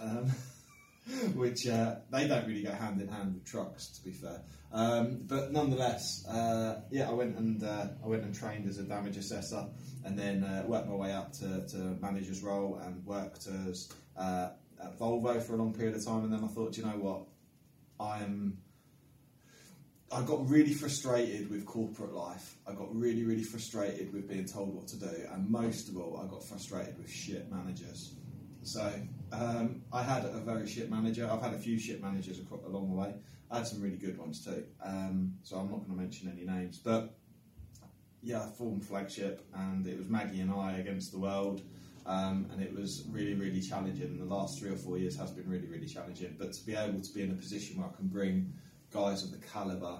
Um, 0.00 0.30
which 1.34 1.66
uh, 1.66 1.96
they 2.10 2.26
don't 2.26 2.46
really 2.46 2.62
go 2.62 2.72
hand 2.72 3.00
in 3.00 3.08
hand 3.08 3.34
with 3.34 3.44
trucks, 3.44 3.88
to 3.88 4.04
be 4.04 4.10
fair. 4.10 4.40
Um, 4.72 5.20
but 5.26 5.52
nonetheless, 5.52 6.26
uh, 6.26 6.80
yeah, 6.90 7.08
I 7.08 7.12
went 7.12 7.36
and 7.36 7.62
uh, 7.62 7.88
I 8.02 8.06
went 8.06 8.24
and 8.24 8.34
trained 8.34 8.68
as 8.68 8.78
a 8.78 8.84
damage 8.84 9.16
assessor, 9.16 9.66
and 10.04 10.18
then 10.18 10.42
uh, 10.42 10.64
worked 10.66 10.88
my 10.88 10.94
way 10.94 11.12
up 11.12 11.32
to, 11.34 11.66
to 11.68 11.76
manager's 12.00 12.42
role 12.42 12.80
and 12.82 13.04
worked 13.04 13.46
as 13.68 13.92
uh, 14.16 14.50
at 14.82 14.98
Volvo 14.98 15.42
for 15.42 15.54
a 15.54 15.56
long 15.56 15.74
period 15.74 15.94
of 15.94 16.04
time. 16.04 16.24
And 16.24 16.32
then 16.32 16.42
I 16.42 16.48
thought, 16.48 16.76
you 16.76 16.84
know 16.84 16.98
what, 16.98 17.26
I'm. 18.00 18.58
I 20.14 20.22
got 20.22 20.48
really 20.48 20.72
frustrated 20.72 21.50
with 21.50 21.66
corporate 21.66 22.14
life. 22.14 22.54
I 22.68 22.72
got 22.72 22.94
really, 22.94 23.24
really 23.24 23.42
frustrated 23.42 24.12
with 24.12 24.28
being 24.28 24.44
told 24.44 24.72
what 24.72 24.86
to 24.88 24.96
do, 24.96 25.10
and 25.32 25.50
most 25.50 25.88
of 25.88 25.96
all, 25.96 26.20
I 26.22 26.30
got 26.30 26.44
frustrated 26.44 26.96
with 26.98 27.10
shit 27.10 27.50
managers. 27.50 28.14
So 28.62 28.92
um, 29.32 29.82
I 29.92 30.04
had 30.04 30.24
a 30.24 30.38
very 30.38 30.68
shit 30.68 30.88
manager. 30.88 31.28
I've 31.28 31.42
had 31.42 31.52
a 31.52 31.58
few 31.58 31.80
shit 31.80 32.00
managers 32.00 32.40
along 32.64 32.90
the 32.90 32.94
way. 32.94 33.14
I 33.50 33.58
had 33.58 33.66
some 33.66 33.82
really 33.82 33.96
good 33.96 34.16
ones 34.16 34.44
too. 34.44 34.64
Um, 34.84 35.34
so 35.42 35.56
I'm 35.56 35.68
not 35.68 35.78
going 35.78 35.96
to 35.96 36.02
mention 36.02 36.32
any 36.32 36.46
names, 36.46 36.78
but 36.78 37.16
yeah, 38.22 38.44
I 38.44 38.46
formed 38.56 38.84
Flagship, 38.84 39.44
and 39.52 39.84
it 39.84 39.98
was 39.98 40.08
Maggie 40.08 40.40
and 40.40 40.52
I 40.52 40.76
against 40.78 41.10
the 41.10 41.18
world. 41.18 41.62
Um, 42.06 42.46
and 42.52 42.62
it 42.62 42.72
was 42.72 43.04
really, 43.10 43.34
really 43.34 43.62
challenging. 43.62 44.04
And 44.04 44.20
the 44.20 44.26
last 44.26 44.60
three 44.60 44.70
or 44.70 44.76
four 44.76 44.98
years 44.98 45.16
has 45.16 45.30
been 45.32 45.48
really, 45.48 45.66
really 45.66 45.86
challenging. 45.86 46.36
But 46.38 46.52
to 46.52 46.64
be 46.64 46.76
able 46.76 47.00
to 47.00 47.12
be 47.14 47.22
in 47.22 47.30
a 47.30 47.34
position 47.34 47.78
where 47.78 47.88
I 47.88 47.96
can 47.96 48.08
bring 48.08 48.52
guys 48.94 49.24
of 49.24 49.32
the 49.32 49.46
calibre 49.46 49.98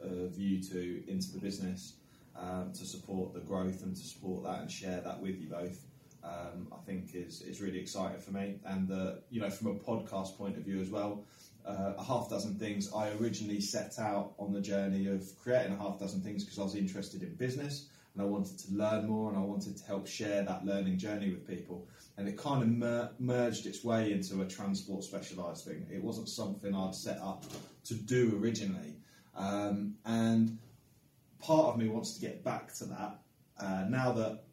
of 0.00 0.38
you 0.38 0.62
two 0.62 1.02
into 1.08 1.32
the 1.32 1.38
business 1.38 1.94
um, 2.40 2.72
to 2.72 2.84
support 2.84 3.34
the 3.34 3.40
growth 3.40 3.82
and 3.82 3.96
to 3.96 4.02
support 4.02 4.44
that 4.44 4.60
and 4.60 4.70
share 4.70 5.00
that 5.00 5.20
with 5.20 5.40
you 5.40 5.48
both, 5.48 5.84
um, 6.22 6.68
I 6.72 6.78
think 6.86 7.10
is 7.14 7.42
is 7.42 7.60
really 7.60 7.78
exciting 7.78 8.20
for 8.20 8.30
me. 8.30 8.60
And 8.64 8.90
uh, 8.90 9.14
you 9.30 9.40
know, 9.40 9.50
from 9.50 9.68
a 9.68 9.74
podcast 9.74 10.38
point 10.38 10.56
of 10.56 10.62
view 10.62 10.80
as 10.80 10.90
well, 10.90 11.24
uh, 11.66 11.94
a 11.98 12.04
half 12.04 12.30
dozen 12.30 12.54
things. 12.54 12.92
I 12.94 13.10
originally 13.20 13.60
set 13.60 13.98
out 13.98 14.34
on 14.38 14.52
the 14.52 14.60
journey 14.60 15.08
of 15.08 15.24
creating 15.42 15.72
a 15.72 15.76
half 15.76 15.98
dozen 15.98 16.20
things 16.20 16.44
because 16.44 16.58
I 16.58 16.62
was 16.62 16.76
interested 16.76 17.22
in 17.22 17.34
business 17.34 17.88
and 18.16 18.22
I 18.22 18.28
wanted 18.28 18.58
to 18.60 18.72
learn 18.72 19.06
more 19.06 19.28
and 19.28 19.38
I 19.38 19.42
wanted 19.42 19.76
to 19.76 19.84
help 19.84 20.06
share 20.06 20.42
that 20.42 20.64
learning 20.64 20.96
journey 20.96 21.28
with 21.28 21.46
people. 21.46 21.86
And 22.16 22.26
it 22.26 22.38
kind 22.38 22.62
of 22.62 22.68
mer- 22.70 23.10
merged 23.18 23.66
its 23.66 23.84
way 23.84 24.10
into 24.10 24.40
a 24.40 24.46
transport 24.46 25.04
specialised 25.04 25.66
thing. 25.66 25.86
It 25.92 26.02
wasn't 26.02 26.30
something 26.30 26.74
I'd 26.74 26.94
set 26.94 27.18
up 27.20 27.44
to 27.84 27.94
do 27.94 28.40
originally. 28.42 28.94
Um, 29.36 29.96
and 30.06 30.56
part 31.38 31.66
of 31.66 31.76
me 31.76 31.88
wants 31.88 32.14
to 32.14 32.20
get 32.22 32.42
back 32.42 32.72
to 32.76 32.86
that 32.86 33.18
uh, 33.60 33.84
now 33.88 34.12
that 34.12 34.44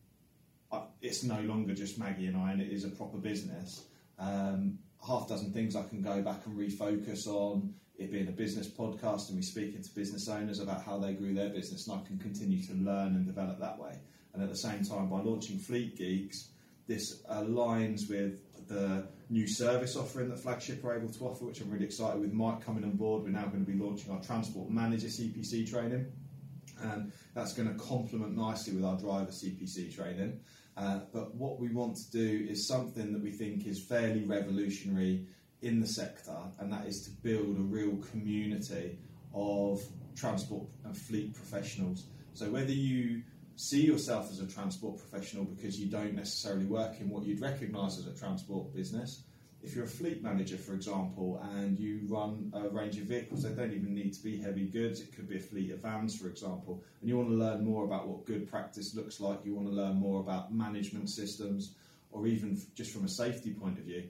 I, 0.71 0.81
it's 1.01 1.23
no 1.23 1.39
longer 1.41 1.73
just 1.73 1.97
Maggie 1.97 2.27
and 2.27 2.35
I 2.35 2.51
and 2.51 2.61
it 2.61 2.71
is 2.71 2.83
a 2.83 2.89
proper 2.89 3.17
business. 3.17 3.85
Um, 4.19 4.79
half 5.05 5.27
dozen 5.27 5.51
things 5.51 5.75
I 5.75 5.83
can 5.83 6.01
go 6.01 6.21
back 6.21 6.45
and 6.45 6.57
refocus 6.57 7.27
on 7.27 7.73
it 8.03 8.11
being 8.11 8.27
a 8.27 8.31
business 8.31 8.67
podcast 8.67 9.29
and 9.29 9.37
me 9.37 9.43
speaking 9.43 9.81
to 9.81 9.89
business 9.95 10.27
owners 10.29 10.59
about 10.59 10.83
how 10.83 10.97
they 10.97 11.13
grew 11.13 11.33
their 11.33 11.49
business 11.49 11.87
and 11.87 11.99
I 11.99 12.05
can 12.05 12.17
continue 12.17 12.61
to 12.63 12.73
learn 12.73 13.15
and 13.15 13.25
develop 13.25 13.59
that 13.59 13.79
way. 13.79 13.99
And 14.33 14.41
at 14.41 14.49
the 14.49 14.57
same 14.57 14.83
time, 14.83 15.09
by 15.09 15.21
launching 15.21 15.57
Fleet 15.57 15.97
Geeks, 15.97 16.49
this 16.87 17.21
aligns 17.31 18.09
with 18.09 18.39
the 18.67 19.07
new 19.29 19.47
service 19.47 19.95
offering 19.95 20.29
that 20.29 20.39
Flagship 20.39 20.83
are 20.83 20.97
able 20.97 21.09
to 21.09 21.25
offer, 21.25 21.45
which 21.45 21.61
I'm 21.61 21.69
really 21.69 21.85
excited 21.85 22.19
with. 22.19 22.33
Mike 22.33 22.65
coming 22.65 22.83
on 22.83 22.91
board, 22.91 23.23
we're 23.23 23.29
now 23.29 23.45
going 23.45 23.65
to 23.65 23.71
be 23.71 23.77
launching 23.77 24.11
our 24.11 24.21
Transport 24.21 24.69
Manager 24.69 25.07
CPC 25.07 25.69
training, 25.69 26.05
and 26.81 27.11
that's 27.33 27.53
going 27.53 27.67
to 27.67 27.75
complement 27.75 28.35
nicely 28.35 28.73
with 28.73 28.85
our 28.85 28.97
driver 28.97 29.31
CPC 29.31 29.95
training. 29.95 30.39
Uh, 30.75 31.01
but 31.13 31.35
what 31.35 31.59
we 31.59 31.69
want 31.69 31.95
to 31.95 32.11
do 32.11 32.47
is 32.49 32.67
something 32.67 33.13
that 33.13 33.21
we 33.21 33.31
think 33.31 33.67
is 33.67 33.83
fairly 33.83 34.23
revolutionary 34.23 35.27
in 35.63 35.79
the 35.79 35.87
sector, 35.87 36.37
and 36.59 36.71
that 36.71 36.85
is 36.85 37.01
to 37.03 37.11
build 37.27 37.57
a 37.57 37.61
real 37.61 37.95
community 38.11 38.97
of 39.33 39.81
transport 40.15 40.67
and 40.83 40.95
fleet 40.95 41.33
professionals. 41.33 42.05
So 42.33 42.49
whether 42.51 42.71
you 42.71 43.23
see 43.55 43.85
yourself 43.85 44.29
as 44.29 44.39
a 44.39 44.47
transport 44.47 44.97
professional 44.97 45.45
because 45.45 45.79
you 45.79 45.87
don't 45.87 46.15
necessarily 46.15 46.65
work 46.65 46.99
in 46.99 47.09
what 47.09 47.23
you'd 47.23 47.39
recognise 47.39 47.97
as 47.97 48.07
a 48.07 48.19
transport 48.19 48.73
business, 48.73 49.23
if 49.61 49.73
you're 49.73 49.85
a 49.85 49.87
fleet 49.87 50.21
manager, 50.21 50.57
for 50.57 50.73
example, 50.73 51.41
and 51.55 51.79
you 51.79 52.01
run 52.09 52.51
a 52.53 52.67
range 52.67 52.97
of 52.97 53.05
vehicles, 53.05 53.43
they 53.43 53.53
don't 53.53 53.71
even 53.71 53.95
need 53.95 54.11
to 54.13 54.21
be 54.21 54.37
heavy 54.37 54.65
goods. 54.65 54.99
It 54.99 55.15
could 55.15 55.29
be 55.29 55.37
a 55.37 55.39
fleet 55.39 55.71
of 55.71 55.79
vans, 55.79 56.17
for 56.17 56.27
example, 56.27 56.83
and 56.99 57.09
you 57.09 57.17
want 57.17 57.29
to 57.29 57.35
learn 57.35 57.63
more 57.63 57.85
about 57.85 58.09
what 58.09 58.25
good 58.25 58.49
practice 58.49 58.93
looks 58.93 59.21
like. 59.21 59.39
You 59.45 59.55
want 59.55 59.69
to 59.69 59.73
learn 59.73 59.95
more 59.95 60.19
about 60.19 60.53
management 60.53 61.09
systems, 61.09 61.75
or 62.11 62.27
even 62.27 62.61
just 62.75 62.91
from 62.91 63.05
a 63.05 63.09
safety 63.09 63.53
point 63.53 63.79
of 63.79 63.85
view 63.85 64.03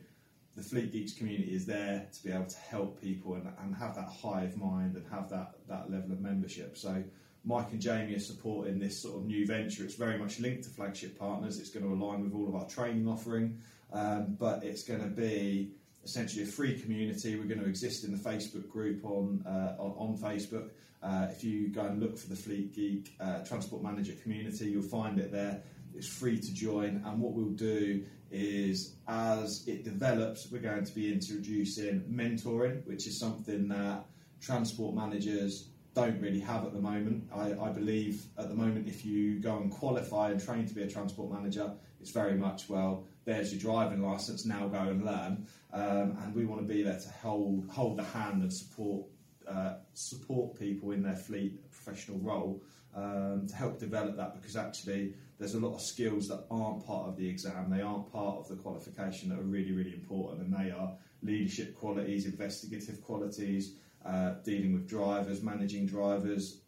the 0.63 0.69
Fleet 0.69 0.91
Geeks 0.91 1.13
community 1.13 1.53
is 1.53 1.65
there 1.65 2.07
to 2.11 2.23
be 2.23 2.31
able 2.31 2.45
to 2.45 2.57
help 2.57 3.01
people 3.01 3.35
and, 3.35 3.47
and 3.61 3.75
have 3.75 3.95
that 3.95 4.07
hive 4.07 4.55
mind 4.57 4.95
and 4.95 5.05
have 5.11 5.29
that, 5.29 5.55
that 5.67 5.91
level 5.91 6.11
of 6.11 6.21
membership. 6.21 6.77
So 6.77 7.03
Mike 7.43 7.71
and 7.71 7.81
Jamie 7.81 8.15
are 8.15 8.19
supporting 8.19 8.79
this 8.79 9.01
sort 9.01 9.17
of 9.17 9.25
new 9.25 9.45
venture. 9.45 9.83
It's 9.83 9.95
very 9.95 10.17
much 10.17 10.39
linked 10.39 10.63
to 10.63 10.69
flagship 10.69 11.19
partners. 11.19 11.59
It's 11.59 11.69
going 11.69 11.85
to 11.85 11.93
align 11.93 12.23
with 12.23 12.33
all 12.33 12.47
of 12.47 12.55
our 12.55 12.67
training 12.67 13.07
offering, 13.07 13.59
um, 13.91 14.37
but 14.39 14.63
it's 14.63 14.83
going 14.83 15.01
to 15.01 15.07
be 15.07 15.71
essentially 16.03 16.43
a 16.43 16.47
free 16.47 16.79
community. 16.79 17.35
We're 17.35 17.45
going 17.45 17.61
to 17.61 17.67
exist 17.67 18.05
in 18.05 18.11
the 18.11 18.17
Facebook 18.17 18.69
group 18.69 19.03
on 19.03 19.43
uh, 19.45 19.75
on, 19.81 19.91
on, 19.97 20.17
Facebook. 20.17 20.69
Uh, 21.01 21.27
if 21.29 21.43
you 21.43 21.67
go 21.67 21.81
and 21.81 21.99
look 21.99 22.17
for 22.17 22.29
the 22.29 22.35
Fleet 22.35 22.73
Geek 22.73 23.13
uh, 23.19 23.39
Transport 23.43 23.83
Manager 23.83 24.13
community, 24.21 24.69
you'll 24.69 24.83
find 24.83 25.19
it 25.19 25.31
there. 25.31 25.61
It's 25.93 26.07
free 26.07 26.39
to 26.39 26.53
join, 26.53 27.03
and 27.05 27.19
what 27.19 27.33
we'll 27.33 27.49
do 27.49 28.03
is 28.33 28.95
as 29.07 29.65
it 29.67 29.83
develops, 29.83 30.51
we're 30.51 30.61
going 30.61 30.83
to 30.83 30.93
be 30.93 31.13
introducing 31.13 32.01
mentoring, 32.01 32.85
which 32.85 33.07
is 33.07 33.17
something 33.17 33.67
that 33.69 34.05
transport 34.41 34.95
managers 34.95 35.69
don't 35.93 36.19
really 36.19 36.39
have 36.39 36.65
at 36.65 36.73
the 36.73 36.79
moment. 36.79 37.23
I, 37.33 37.53
I, 37.53 37.69
believe 37.69 38.25
at 38.37 38.49
the 38.49 38.55
moment, 38.55 38.87
if 38.87 39.05
you 39.05 39.39
go 39.39 39.57
and 39.57 39.71
qualify 39.71 40.31
and 40.31 40.43
train 40.43 40.67
to 40.67 40.73
be 40.73 40.81
a 40.81 40.89
transport 40.89 41.31
manager, 41.31 41.71
it's 42.01 42.09
very 42.09 42.33
much 42.33 42.67
well. 42.67 43.05
There's 43.25 43.53
your 43.53 43.61
driving 43.61 44.01
license. 44.01 44.45
Now 44.45 44.67
go 44.67 44.79
and 44.79 45.05
learn. 45.05 45.47
Um, 45.71 46.17
and 46.23 46.33
we 46.33 46.45
want 46.45 46.61
to 46.61 46.67
be 46.67 46.81
there 46.81 46.99
to 46.99 47.09
hold 47.21 47.69
hold 47.69 47.97
the 47.97 48.03
hand 48.03 48.41
and 48.41 48.51
support 48.51 49.05
uh, 49.47 49.75
support 49.93 50.59
people 50.59 50.91
in 50.91 51.03
their 51.03 51.15
fleet 51.15 51.69
professional 51.71 52.17
role 52.19 52.63
um, 52.95 53.45
to 53.47 53.55
help 53.55 53.79
develop 53.79 54.17
that 54.17 54.33
because 54.33 54.55
actually 54.55 55.13
there's 55.39 55.55
a 55.55 55.59
lot 55.59 55.73
of 55.73 55.81
skills 55.81 56.27
that 56.27 56.45
aren't 56.51 56.85
part 56.85 57.07
of 57.07 57.17
the 57.17 57.27
exam, 57.27 57.69
they 57.69 57.81
aren't 57.81 58.11
part 58.11 58.37
of 58.37 58.47
the 58.47 58.55
qualification 58.55 59.29
that 59.29 59.39
are 59.39 59.43
really, 59.43 59.71
really 59.71 59.93
important, 59.93 60.41
and 60.41 60.53
they 60.53 60.71
are 60.71 60.93
leadership 61.21 61.77
qualities, 61.77 62.25
investigative 62.25 63.01
qualities, 63.01 63.75
uh, 64.05 64.33
dealing 64.43 64.73
with 64.73 64.87
drivers, 64.87 65.41
managing 65.41 65.85
drivers, 65.85 66.61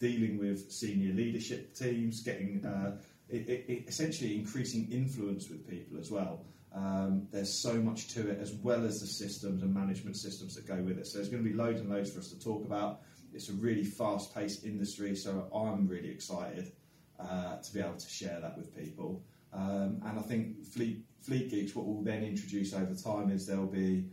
dealing 0.00 0.38
with 0.38 0.70
senior 0.70 1.14
leadership 1.14 1.74
teams, 1.74 2.22
getting 2.22 2.64
uh, 2.64 2.96
it, 3.28 3.48
it, 3.48 3.84
essentially 3.86 4.36
increasing 4.36 4.90
influence 4.90 5.48
with 5.48 5.68
people 5.68 5.98
as 5.98 6.10
well. 6.10 6.44
Um, 6.74 7.28
there's 7.30 7.52
so 7.52 7.74
much 7.74 8.08
to 8.14 8.28
it, 8.28 8.38
as 8.40 8.52
well 8.54 8.84
as 8.84 9.00
the 9.00 9.06
systems 9.06 9.62
and 9.62 9.72
management 9.72 10.16
systems 10.16 10.56
that 10.56 10.66
go 10.66 10.82
with 10.82 10.98
it. 10.98 11.06
So 11.06 11.18
there's 11.18 11.28
going 11.28 11.44
to 11.44 11.48
be 11.48 11.54
loads 11.54 11.80
and 11.80 11.88
loads 11.88 12.12
for 12.12 12.18
us 12.18 12.28
to 12.30 12.40
talk 12.40 12.64
about. 12.64 13.02
It's 13.32 13.48
a 13.48 13.52
really 13.52 13.84
fast-paced 13.84 14.64
industry, 14.64 15.14
so 15.14 15.48
I'm 15.54 15.86
really 15.86 16.10
excited 16.10 16.72
uh, 17.20 17.56
to 17.56 17.72
be 17.72 17.80
able 17.80 17.96
to 17.96 18.08
share 18.08 18.40
that 18.40 18.56
with 18.56 18.76
people. 18.76 19.22
Um, 19.52 20.00
and 20.04 20.18
I 20.18 20.22
think 20.22 20.64
Fleet 20.64 21.04
Fleet 21.20 21.50
Geeks, 21.50 21.74
what 21.74 21.86
we'll 21.86 22.02
then 22.02 22.22
introduce 22.22 22.74
over 22.74 22.94
time 22.94 23.30
is 23.30 23.46
there'll 23.46 23.66
be 23.66 24.04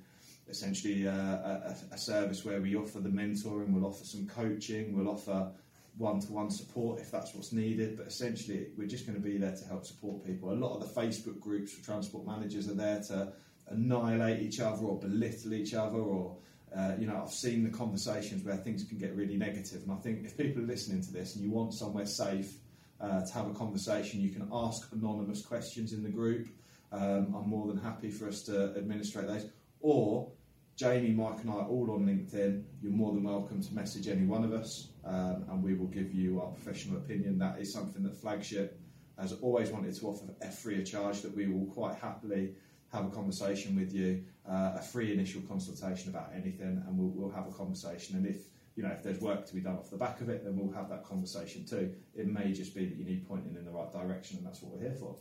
essentially 0.47 1.05
a, 1.05 1.11
a, 1.11 1.93
a, 1.93 1.97
service 1.97 2.45
where 2.45 2.61
we 2.61 2.75
offer 2.75 2.99
the 2.99 3.09
mentoring, 3.09 3.71
we'll 3.71 3.85
offer 3.85 4.03
some 4.03 4.27
coaching, 4.27 4.95
we'll 4.95 5.09
offer 5.09 5.51
one-to-one 5.97 6.49
support 6.49 6.99
if 6.99 7.11
that's 7.11 7.33
what's 7.33 7.51
needed. 7.51 7.97
But 7.97 8.07
essentially, 8.07 8.67
we're 8.77 8.87
just 8.87 9.05
going 9.05 9.21
to 9.21 9.23
be 9.23 9.37
there 9.37 9.55
to 9.55 9.65
help 9.65 9.85
support 9.85 10.25
people. 10.25 10.51
A 10.51 10.53
lot 10.53 10.75
of 10.75 10.81
the 10.81 11.01
Facebook 11.01 11.39
groups 11.39 11.73
for 11.73 11.83
transport 11.83 12.25
managers 12.25 12.69
are 12.69 12.73
there 12.73 13.01
to 13.03 13.33
annihilate 13.67 14.41
each 14.41 14.59
other 14.59 14.83
or 14.85 14.99
belittle 14.99 15.53
each 15.53 15.73
other 15.73 15.97
or 15.97 16.37
uh, 16.75 16.93
you 16.97 17.05
know, 17.05 17.21
I've 17.21 17.33
seen 17.33 17.65
the 17.65 17.69
conversations 17.69 18.45
where 18.45 18.55
things 18.55 18.85
can 18.85 18.97
get 18.97 19.13
really 19.13 19.35
negative, 19.35 19.83
and 19.83 19.91
I 19.91 19.95
think 19.95 20.23
if 20.23 20.37
people 20.37 20.63
are 20.63 20.65
listening 20.65 21.01
to 21.01 21.11
this 21.11 21.35
and 21.35 21.43
you 21.43 21.51
want 21.51 21.73
somewhere 21.73 22.05
safe 22.05 22.53
uh, 23.01 23.25
to 23.25 23.33
have 23.33 23.47
a 23.47 23.53
conversation, 23.53 24.21
you 24.21 24.29
can 24.29 24.47
ask 24.51 24.91
anonymous 24.91 25.41
questions 25.41 25.93
in 25.93 26.03
the 26.03 26.09
group. 26.09 26.47
Um, 26.91 27.33
I'm 27.35 27.49
more 27.49 27.67
than 27.67 27.77
happy 27.77 28.11
for 28.11 28.27
us 28.27 28.43
to 28.43 28.73
administrate 28.77 29.27
those. 29.27 29.47
Or 29.79 30.31
Jamie, 30.75 31.11
Mike, 31.11 31.39
and 31.41 31.49
I 31.49 31.53
are 31.53 31.67
all 31.67 31.91
on 31.91 32.05
LinkedIn. 32.05 32.63
You're 32.81 32.91
more 32.91 33.13
than 33.13 33.23
welcome 33.23 33.61
to 33.61 33.73
message 33.73 34.07
any 34.07 34.25
one 34.25 34.43
of 34.43 34.53
us, 34.53 34.89
um, 35.05 35.45
and 35.49 35.63
we 35.63 35.73
will 35.73 35.87
give 35.87 36.13
you 36.13 36.41
our 36.41 36.49
professional 36.51 36.97
opinion. 36.97 37.37
That 37.37 37.59
is 37.59 37.71
something 37.71 38.03
that 38.03 38.15
Flagship 38.15 38.79
has 39.17 39.33
always 39.33 39.69
wanted 39.69 39.93
to 39.95 40.07
offer 40.07 40.25
a 40.41 40.49
free 40.49 40.79
of 40.79 40.85
charge. 40.85 41.21
That 41.21 41.35
we 41.35 41.47
will 41.47 41.65
quite 41.67 41.95
happily 41.95 42.55
have 42.91 43.05
a 43.05 43.09
conversation 43.09 43.75
with 43.75 43.93
you, 43.93 44.23
uh, 44.49 44.73
a 44.75 44.81
free 44.81 45.13
initial 45.13 45.41
consultation 45.43 46.09
about 46.09 46.31
anything, 46.35 46.83
and 46.85 46.97
we'll, 46.97 47.09
we'll 47.09 47.35
have 47.35 47.47
a 47.47 47.51
conversation. 47.51 48.17
And 48.17 48.25
if 48.25 48.47
you 48.75 48.83
know 48.83 48.89
if 48.89 49.03
there's 49.03 49.19
work 49.19 49.45
to 49.45 49.53
be 49.53 49.61
done 49.61 49.77
off 49.77 49.89
the 49.89 49.97
back 49.97 50.21
of 50.21 50.29
it, 50.29 50.43
then 50.43 50.57
we'll 50.57 50.73
have 50.73 50.89
that 50.89 51.03
conversation 51.03 51.65
too. 51.65 51.93
It 52.15 52.27
may 52.27 52.51
just 52.51 52.75
be 52.75 52.85
that 52.85 52.95
you 52.97 53.05
need 53.05 53.27
pointing 53.27 53.55
in 53.55 53.65
the 53.65 53.71
right 53.71 53.91
direction, 53.91 54.37
and 54.37 54.45
that's 54.45 54.61
what 54.61 54.73
we're 54.73 54.81
here 54.87 54.95
for. 54.99 55.15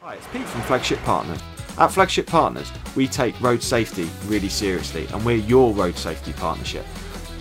Hi, 0.00 0.16
it's 0.16 0.26
Pete 0.28 0.44
from 0.44 0.60
Flagship 0.62 0.98
Partners. 1.00 1.40
At 1.78 1.88
Flagship 1.88 2.26
Partners, 2.26 2.70
we 2.94 3.08
take 3.08 3.40
road 3.40 3.62
safety 3.62 4.08
really 4.26 4.48
seriously, 4.48 5.06
and 5.12 5.24
we're 5.24 5.36
your 5.36 5.72
road 5.72 5.96
safety 5.96 6.32
partnership. 6.34 6.84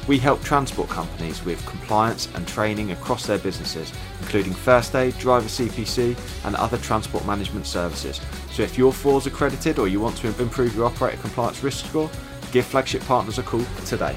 We 0.08 0.18
help 0.18 0.42
transport 0.44 0.90
companies 0.90 1.44
with 1.46 1.66
compliance 1.66 2.28
and 2.36 2.46
training 2.46 2.92
across 2.92 3.26
their 3.26 3.38
businesses, 3.38 3.92
including 4.22 4.54
first 4.54 4.96
aid, 4.96 5.18
driver 5.18 5.48
CPC, 5.48 6.18
and 6.46 6.56
other 6.58 6.78
transport 6.78 7.26
management 7.26 7.66
services. 7.66 8.20
So 8.52 8.64
if 8.64 8.78
you're 8.78 8.92
FORS 8.92 9.28
accredited 9.28 9.80
or 9.80 9.88
you 9.88 10.02
want 10.02 10.18
to 10.18 10.28
improve 10.28 10.76
your 10.76 10.86
operator 10.86 11.18
compliance 11.18 11.64
risk 11.64 11.86
score, 11.86 12.10
give 12.52 12.66
Flagship 12.66 13.02
Partners 13.04 13.40
a 13.40 13.44
call 13.44 13.64
today. 13.86 14.16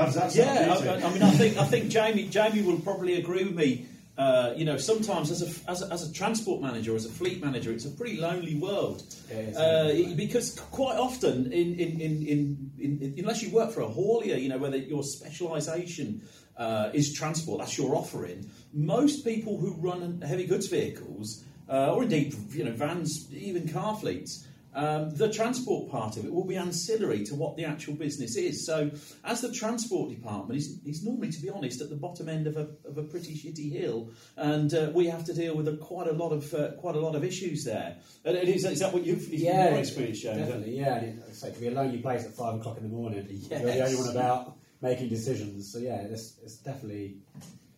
How 0.00 0.06
does 0.06 0.14
that 0.14 0.32
sound? 0.32 0.86
Yeah, 0.86 0.92
I, 0.92 1.06
I, 1.06 1.12
mean, 1.12 1.22
I 1.22 1.30
think 1.30 1.56
I 1.58 1.64
think 1.64 1.90
Jamie 1.90 2.28
Jamie 2.28 2.62
will 2.62 2.80
probably 2.80 3.14
agree 3.14 3.44
with 3.44 3.54
me 3.54 3.86
uh, 4.20 4.52
you 4.54 4.66
know, 4.66 4.76
sometimes 4.76 5.30
as 5.30 5.40
a, 5.40 5.70
as 5.70 5.80
a 5.80 5.90
as 5.90 6.06
a 6.06 6.12
transport 6.12 6.60
manager, 6.60 6.94
as 6.94 7.06
a 7.06 7.08
fleet 7.08 7.42
manager, 7.42 7.72
it's 7.72 7.86
a 7.86 7.90
pretty 7.90 8.18
lonely 8.18 8.54
world. 8.54 9.02
It 9.30 9.48
is, 9.48 9.56
Uh, 9.56 10.14
because 10.14 10.60
quite 10.72 10.98
often, 10.98 11.50
in, 11.50 11.74
in, 11.80 12.00
in, 12.02 12.26
in, 12.26 12.70
in, 12.78 13.14
unless 13.16 13.42
you 13.42 13.48
work 13.50 13.70
for 13.72 13.80
a 13.80 13.88
haulier, 13.88 14.38
you 14.38 14.50
know, 14.50 14.58
whether 14.58 14.76
your 14.76 15.02
specialisation 15.02 16.20
uh, 16.58 16.90
is 16.92 17.14
transport, 17.14 17.60
that's 17.60 17.78
your 17.78 17.96
offering. 17.96 18.50
Most 18.74 19.24
people 19.24 19.56
who 19.56 19.72
run 19.76 20.20
heavy 20.20 20.44
goods 20.44 20.66
vehicles, 20.66 21.42
uh, 21.70 21.94
or 21.94 22.02
indeed, 22.02 22.34
you 22.50 22.64
know, 22.64 22.72
vans, 22.72 23.26
even 23.32 23.68
car 23.68 23.96
fleets, 23.96 24.46
um, 24.74 25.10
the 25.16 25.32
transport 25.32 25.90
part 25.90 26.16
of 26.16 26.24
it 26.24 26.32
will 26.32 26.46
be 26.46 26.56
ancillary 26.56 27.24
to 27.24 27.34
what 27.34 27.56
the 27.56 27.64
actual 27.64 27.94
business 27.94 28.36
is. 28.36 28.64
So, 28.66 28.90
as 29.24 29.40
the 29.40 29.52
transport 29.52 30.10
department, 30.10 30.54
he's, 30.54 30.80
he's 30.84 31.04
normally, 31.04 31.30
to 31.32 31.40
be 31.40 31.50
honest, 31.50 31.80
at 31.80 31.90
the 31.90 31.96
bottom 31.96 32.28
end 32.28 32.46
of 32.46 32.56
a, 32.56 32.68
of 32.84 32.96
a 32.98 33.02
pretty 33.02 33.34
shitty 33.34 33.72
hill, 33.72 34.10
and 34.36 34.72
uh, 34.72 34.90
we 34.94 35.06
have 35.06 35.24
to 35.24 35.34
deal 35.34 35.56
with 35.56 35.66
a, 35.68 35.76
quite 35.76 36.06
a 36.06 36.12
lot 36.12 36.30
of 36.32 36.52
uh, 36.54 36.72
quite 36.72 36.94
a 36.94 37.00
lot 37.00 37.14
of 37.14 37.24
issues 37.24 37.64
there. 37.64 37.96
And 38.24 38.36
is, 38.36 38.64
is 38.64 38.78
that 38.78 38.92
what 38.92 39.04
you've 39.04 39.28
Yeah, 39.28 39.70
your 39.70 39.78
experience 39.78 40.20
shown? 40.20 40.38
definitely. 40.38 40.78
Yeah, 40.78 40.96
and 40.96 41.06
it, 41.18 41.24
it's 41.28 41.42
like 41.42 41.54
to 41.54 41.60
be 41.60 41.68
a 41.68 41.72
lonely 41.72 41.98
place 41.98 42.24
at 42.24 42.34
five 42.34 42.54
o'clock 42.54 42.76
in 42.76 42.84
the 42.84 42.88
morning. 42.88 43.26
Yes. 43.28 43.50
You're 43.62 43.72
the 43.72 43.84
only 43.84 43.96
one 43.96 44.10
about 44.10 44.56
making 44.80 45.08
decisions. 45.08 45.72
So 45.72 45.78
yeah, 45.78 46.02
it's, 46.02 46.38
it's 46.42 46.58
definitely, 46.58 47.18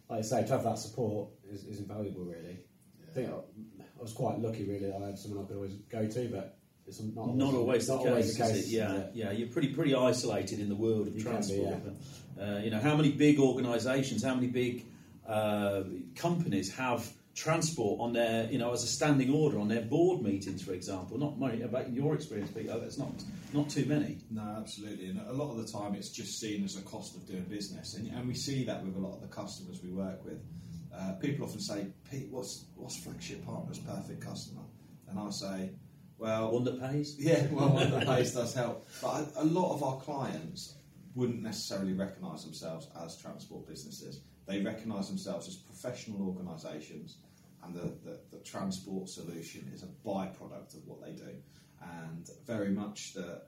like 0.09 0.21
I 0.21 0.23
say, 0.23 0.43
to 0.43 0.53
have 0.53 0.65
that 0.65 0.79
support 0.79 1.31
is, 1.51 1.65
is 1.65 1.79
invaluable. 1.79 2.25
Really, 2.25 2.59
I 3.09 3.13
think 3.15 3.31
I, 3.31 3.33
I 3.33 4.03
was 4.03 4.13
quite 4.13 4.39
lucky. 4.41 4.65
Really, 4.65 4.93
I 4.93 5.07
had 5.07 5.19
someone 5.19 5.45
I 5.45 5.49
could 5.49 5.57
always 5.57 5.75
go 5.91 6.07
to, 6.07 6.29
but 6.29 6.59
it's 6.87 7.01
not 7.01 7.37
Not 7.37 7.55
always 7.55 7.87
the 7.87 7.95
not 7.95 8.03
case, 8.03 8.11
always 8.11 8.27
is 8.31 8.37
the 8.37 8.43
case. 8.45 8.67
it? 8.67 8.71
Yeah, 8.71 9.05
yeah, 9.15 9.31
You're 9.33 9.49
pretty 9.49 9.69
pretty 9.69 9.95
isolated 9.95 10.61
in 10.61 10.69
the 10.69 10.75
world 10.77 11.07
of 11.09 11.17
You 11.17 11.23
can 11.25 11.33
be, 11.41 11.47
transport. 11.47 11.83
uh, 12.41 12.61
you 12.65 12.71
know, 12.71 12.81
how 12.81 12.97
many 12.97 13.13
big 13.13 13.39
organisations, 13.39 14.23
how 14.25 14.35
many 14.35 14.49
big 14.49 14.85
uh, 15.27 15.85
companies 16.17 16.75
have 16.75 17.11
transport 17.35 17.99
on 18.01 18.13
their, 18.13 18.51
you 18.51 18.59
know, 18.59 18.73
as 18.73 18.83
a 18.83 18.87
standing 18.87 19.33
order 19.33 19.59
on 19.59 19.67
their 19.69 19.81
board 19.83 20.21
meetings, 20.23 20.63
for 20.63 20.73
example? 20.75 21.19
Not 21.19 21.39
many. 21.41 21.63
About 21.63 21.87
in 21.87 21.95
your 21.95 22.15
experience, 22.15 22.51
Peter, 22.51 22.79
that's 22.79 22.99
not 22.99 23.11
not 23.55 23.71
too 23.71 23.87
many. 23.87 24.19
No, 24.31 24.43
absolutely. 24.59 25.07
And 25.07 25.21
a 25.29 25.33
lot 25.33 25.51
of 25.53 25.65
the 25.65 25.71
time 25.73 25.95
it's 25.95 26.11
just 26.11 26.39
seen 26.41 26.65
as 26.65 26.77
a 26.77 26.83
cost 26.83 27.17
of 27.17 27.27
doing 27.27 27.45
business. 27.45 27.95
And, 27.95 28.09
and 28.13 28.27
we 28.27 28.35
see 28.35 28.65
that 28.65 28.85
with 28.85 28.97
a 28.97 28.99
lot 28.99 29.15
of 29.15 29.21
the 29.23 29.29
customers 29.29 29.81
we 29.83 29.91
work 29.91 30.25
with. 30.25 30.41
Uh, 30.95 31.13
people 31.21 31.47
often 31.47 31.61
say, 31.61 31.87
Pete, 32.11 32.29
what's, 32.31 32.67
what's 32.77 32.97
Flagship 33.03 33.47
Partner's 33.47 33.79
perfect 33.79 34.21
customer? 34.21 34.61
And 35.09 35.19
I 35.19 35.31
say, 35.31 35.71
well, 36.23 36.53
One 36.53 36.65
that 36.65 36.81
pays. 36.81 37.17
yeah, 37.19 37.47
well, 37.51 37.71
one 37.71 37.91
that 37.91 38.07
pays 38.17 38.33
does 38.33 38.55
help. 38.55 38.87
But 39.03 39.33
a, 39.37 39.43
a 39.43 39.45
lot 39.45 39.75
of 39.75 39.83
our 39.83 39.99
clients 40.01 40.75
wouldn't 41.15 41.43
necessarily 41.43 41.93
recognise 41.93 42.45
themselves 42.45 42.89
as 43.05 43.17
transport 43.17 43.67
businesses. 43.67 44.21
They 44.47 44.61
recognise 44.61 45.09
themselves 45.09 45.49
as 45.49 45.57
professional 45.57 46.27
organisations, 46.27 47.19
and 47.65 47.75
the, 47.75 47.93
the, 48.05 48.21
the 48.31 48.39
transport 48.39 49.09
solution 49.09 49.71
is 49.75 49.83
a 49.83 50.09
byproduct 50.09 50.75
of 50.75 50.87
what 50.87 51.03
they 51.05 51.13
do. 51.13 51.31
And 51.83 52.29
very 52.47 52.71
much 52.71 53.15
the 53.15 53.43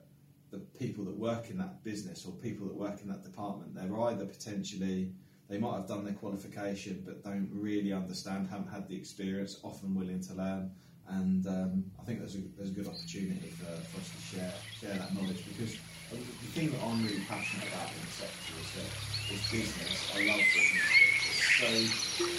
the 0.51 0.59
people 0.79 1.03
that 1.03 1.17
work 1.17 1.49
in 1.49 1.57
that 1.57 1.83
business 1.83 2.25
or 2.25 2.31
people 2.33 2.67
that 2.67 2.75
work 2.75 3.01
in 3.01 3.09
that 3.09 3.23
department, 3.23 3.73
they're 3.73 3.99
either 3.99 4.25
potentially 4.25 5.11
they 5.49 5.57
might 5.57 5.75
have 5.75 5.87
done 5.87 6.03
their 6.03 6.13
qualification 6.13 7.03
but 7.05 7.23
don't 7.23 7.49
really 7.51 7.91
understand, 7.91 8.47
haven't 8.47 8.71
had 8.71 8.87
the 8.87 8.95
experience, 8.95 9.59
often 9.63 9.93
willing 9.93 10.21
to 10.21 10.33
learn. 10.33 10.71
And 11.07 11.45
um, 11.47 11.83
I 11.99 12.03
think 12.03 12.19
there's 12.19 12.35
a, 12.35 12.39
there's 12.57 12.69
a 12.69 12.73
good 12.73 12.87
opportunity 12.87 13.49
for, 13.49 13.65
for 13.65 14.01
us 14.01 14.09
to 14.09 14.35
share 14.35 14.53
share 14.79 14.97
that 14.97 15.13
knowledge 15.13 15.45
because 15.47 15.77
the 16.09 16.17
thing 16.53 16.71
that 16.71 16.81
I'm 16.83 17.03
really 17.03 17.21
passionate 17.29 17.67
about 17.67 17.89
in 17.93 18.01
the 18.01 18.11
sector 18.11 18.53
is 18.57 18.69
that 18.73 18.89
is 19.33 19.41
business. 19.51 20.11
I 20.15 20.25
love 20.25 20.41
business. 20.53 20.87
It's 21.29 21.45
so 21.61 21.69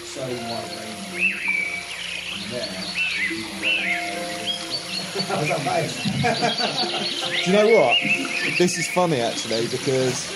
so 0.04 0.22
wide 0.26 0.70
ranging. 1.14 1.46
And 2.32 2.42
there 2.50 2.68
is 3.30 3.40
my 3.54 3.58
role. 3.62 4.66
How's 5.30 5.48
that 5.48 5.62
mate? 5.64 5.92
Do 7.44 7.50
you 7.50 7.56
know 7.56 7.68
what? 7.78 7.94
This 8.58 8.78
is 8.78 8.88
funny 8.88 9.20
actually 9.20 9.68
because. 9.68 10.26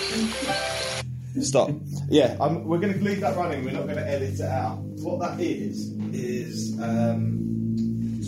Stop. 1.41 1.69
Yeah, 2.09 2.35
I'm, 2.41 2.65
we're 2.65 2.79
going 2.79 2.93
to 2.93 2.99
leave 2.99 3.21
that 3.21 3.37
running. 3.37 3.63
We're 3.63 3.71
not 3.71 3.83
going 3.83 3.95
to 3.95 4.05
edit 4.05 4.33
it 4.33 4.41
out. 4.41 4.79
What 4.79 5.19
that 5.21 5.39
is 5.39 5.93
is 6.11 6.77
um, 6.81 7.40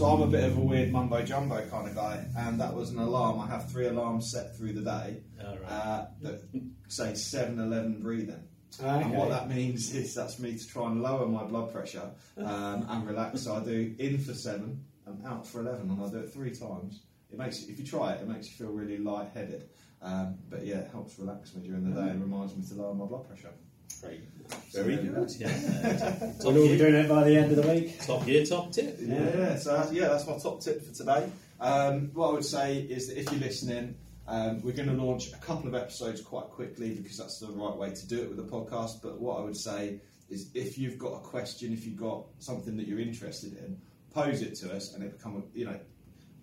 so 0.03 0.09
I'm 0.09 0.21
a 0.21 0.27
bit 0.27 0.43
of 0.43 0.57
a 0.57 0.59
weird 0.59 0.91
mumbo 0.91 1.23
jumbo 1.23 1.65
kind 1.69 1.87
of 1.87 1.95
guy, 1.95 2.25
and 2.37 2.59
that 2.59 2.73
was 2.73 2.89
an 2.89 2.99
alarm. 2.99 3.39
I 3.39 3.47
have 3.47 3.71
three 3.71 3.87
alarms 3.87 4.31
set 4.31 4.53
through 4.57 4.73
the 4.73 4.81
day 4.81 5.21
All 5.41 5.57
right. 5.57 5.71
uh, 5.71 6.05
that 6.23 6.41
say 6.89 7.13
7-Eleven 7.13 8.01
breathing. 8.01 8.43
Okay. 8.81 8.89
And 8.89 9.13
what 9.13 9.29
that 9.29 9.47
means 9.47 9.95
is 9.95 10.13
that's 10.13 10.39
me 10.39 10.57
to 10.57 10.67
try 10.67 10.87
and 10.87 11.01
lower 11.01 11.25
my 11.25 11.45
blood 11.45 11.71
pressure 11.71 12.11
um, 12.37 12.85
and 12.89 13.07
relax. 13.07 13.43
So 13.43 13.55
I 13.55 13.63
do 13.63 13.95
in 13.97 14.17
for 14.17 14.33
seven 14.33 14.83
and 15.05 15.25
out 15.25 15.47
for 15.47 15.61
eleven, 15.61 15.91
and 15.91 16.03
I 16.03 16.09
do 16.09 16.17
it 16.17 16.33
three 16.33 16.51
times. 16.51 17.03
It 17.31 17.37
makes 17.37 17.63
if 17.65 17.77
you 17.77 17.85
try 17.85 18.13
it, 18.13 18.21
it 18.21 18.27
makes 18.27 18.47
you 18.47 18.65
feel 18.65 18.73
really 18.73 18.97
lightheaded. 18.97 19.69
Um, 20.01 20.39
but 20.49 20.65
yeah, 20.65 20.77
it 20.77 20.89
helps 20.91 21.19
relax 21.19 21.53
me 21.53 21.67
during 21.67 21.87
the 21.87 22.01
day 22.01 22.09
and 22.09 22.19
reminds 22.19 22.55
me 22.57 22.63
to 22.67 22.81
lower 22.81 22.95
my 22.95 23.05
blood 23.05 23.27
pressure. 23.27 23.53
Great. 24.01 24.21
So 24.69 24.83
Very 24.83 24.97
good. 24.97 25.13
go. 25.15 25.27
Yeah. 25.37 26.33
top, 26.41 26.53
We'll 26.53 26.63
all 26.63 26.67
be 26.67 26.77
doing 26.77 26.95
it 26.95 27.09
by 27.09 27.23
the 27.23 27.37
end 27.37 27.51
of 27.51 27.63
the 27.63 27.71
week. 27.71 27.99
top 28.05 28.25
gear, 28.25 28.45
top 28.45 28.71
tip. 28.71 28.97
Yeah, 28.99 29.55
so 29.55 29.73
that's, 29.77 29.91
yeah, 29.91 30.09
that's 30.09 30.27
my 30.27 30.37
top 30.37 30.61
tip 30.61 30.85
for 30.85 30.93
today. 30.93 31.29
Um, 31.59 32.11
what 32.13 32.29
I 32.29 32.33
would 32.33 32.45
say 32.45 32.77
is 32.79 33.07
that 33.07 33.19
if 33.19 33.31
you're 33.31 33.39
listening, 33.39 33.95
um, 34.27 34.61
we're 34.61 34.73
going 34.73 34.89
to 34.89 35.01
launch 35.01 35.31
a 35.33 35.37
couple 35.37 35.67
of 35.67 35.75
episodes 35.75 36.21
quite 36.21 36.45
quickly 36.45 36.95
because 36.95 37.17
that's 37.17 37.39
the 37.39 37.47
right 37.47 37.75
way 37.75 37.91
to 37.91 38.07
do 38.07 38.21
it 38.21 38.29
with 38.29 38.39
a 38.39 38.43
podcast. 38.49 39.01
But 39.01 39.19
what 39.19 39.39
I 39.39 39.43
would 39.43 39.57
say 39.57 40.01
is 40.29 40.49
if 40.53 40.77
you've 40.77 40.97
got 40.97 41.13
a 41.13 41.19
question, 41.19 41.71
if 41.73 41.85
you've 41.85 41.97
got 41.97 42.25
something 42.39 42.75
that 42.77 42.87
you're 42.87 42.99
interested 42.99 43.57
in, 43.57 43.79
pose 44.13 44.41
it 44.41 44.55
to 44.55 44.73
us, 44.73 44.93
and 44.93 45.03
it 45.03 45.17
become 45.17 45.37
a, 45.37 45.57
you 45.57 45.65
know, 45.65 45.79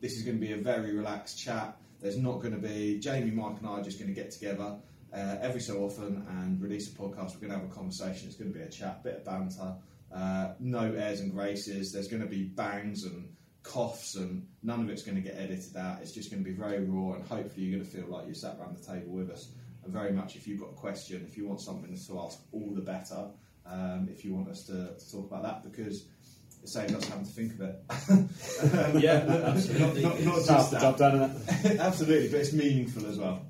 this 0.00 0.16
is 0.16 0.22
going 0.22 0.40
to 0.40 0.46
be 0.46 0.52
a 0.52 0.56
very 0.56 0.96
relaxed 0.96 1.38
chat. 1.38 1.76
There's 2.00 2.16
not 2.16 2.40
going 2.40 2.52
to 2.54 2.60
be 2.68 2.98
Jamie, 2.98 3.30
Mike, 3.30 3.58
and 3.58 3.66
I 3.66 3.72
are 3.72 3.82
just 3.82 3.98
going 3.98 4.08
to 4.12 4.14
get 4.14 4.30
together 4.30 4.76
uh, 5.12 5.36
every 5.40 5.60
so 5.60 5.82
often 5.84 6.26
and 6.28 6.60
release 6.60 6.92
a 6.92 6.96
podcast. 6.96 7.34
We're 7.34 7.48
going 7.48 7.52
to 7.52 7.58
have 7.58 7.70
a 7.70 7.74
conversation. 7.74 8.28
It's 8.28 8.36
going 8.36 8.52
to 8.52 8.58
be 8.58 8.64
a 8.64 8.68
chat, 8.68 9.02
bit 9.02 9.16
of 9.16 9.24
banter, 9.24 9.74
uh, 10.14 10.52
no 10.58 10.92
airs 10.92 11.20
and 11.20 11.32
graces. 11.32 11.92
There's 11.92 12.08
going 12.08 12.22
to 12.22 12.28
be 12.28 12.44
bangs 12.44 13.04
and 13.04 13.34
coughs, 13.62 14.16
and 14.16 14.46
none 14.62 14.80
of 14.80 14.88
it's 14.88 15.02
going 15.02 15.16
to 15.16 15.22
get 15.22 15.36
edited 15.36 15.76
out. 15.76 15.98
It's 16.02 16.12
just 16.12 16.30
going 16.30 16.42
to 16.42 16.48
be 16.48 16.56
very 16.56 16.84
raw, 16.84 17.14
and 17.14 17.26
hopefully 17.26 17.66
you're 17.66 17.78
going 17.78 17.88
to 17.88 17.96
feel 17.96 18.06
like 18.08 18.26
you 18.26 18.34
sat 18.34 18.56
around 18.58 18.76
the 18.76 18.84
table 18.84 19.12
with 19.12 19.30
us. 19.30 19.52
And 19.84 19.92
very 19.92 20.12
much, 20.12 20.36
if 20.36 20.46
you've 20.46 20.60
got 20.60 20.70
a 20.70 20.74
question, 20.74 21.24
if 21.26 21.36
you 21.36 21.46
want 21.46 21.60
something 21.60 21.96
to 21.96 22.20
ask, 22.20 22.38
all 22.52 22.72
the 22.74 22.82
better. 22.82 23.30
Um, 23.66 24.08
if 24.10 24.24
you 24.24 24.34
want 24.34 24.48
us 24.48 24.64
to, 24.64 24.94
to 24.98 25.12
talk 25.12 25.30
about 25.30 25.42
that, 25.42 25.62
because 25.62 26.06
it 26.62 26.68
saves 26.68 26.94
us 26.94 27.08
having 27.08 27.24
to 27.24 27.30
think 27.30 27.54
of 27.54 27.60
it. 27.60 27.82
Yeah, 29.02 29.24
absolutely. 29.46 30.02
not, 30.02 30.20
not 30.20 30.46
just 30.46 30.70
that. 30.72 30.98
done. 30.98 31.22
isn't 31.22 31.72
it? 31.72 31.80
Absolutely, 31.80 32.28
but 32.28 32.40
it's 32.40 32.52
meaningful 32.52 33.06
as 33.06 33.18
well. 33.18 33.46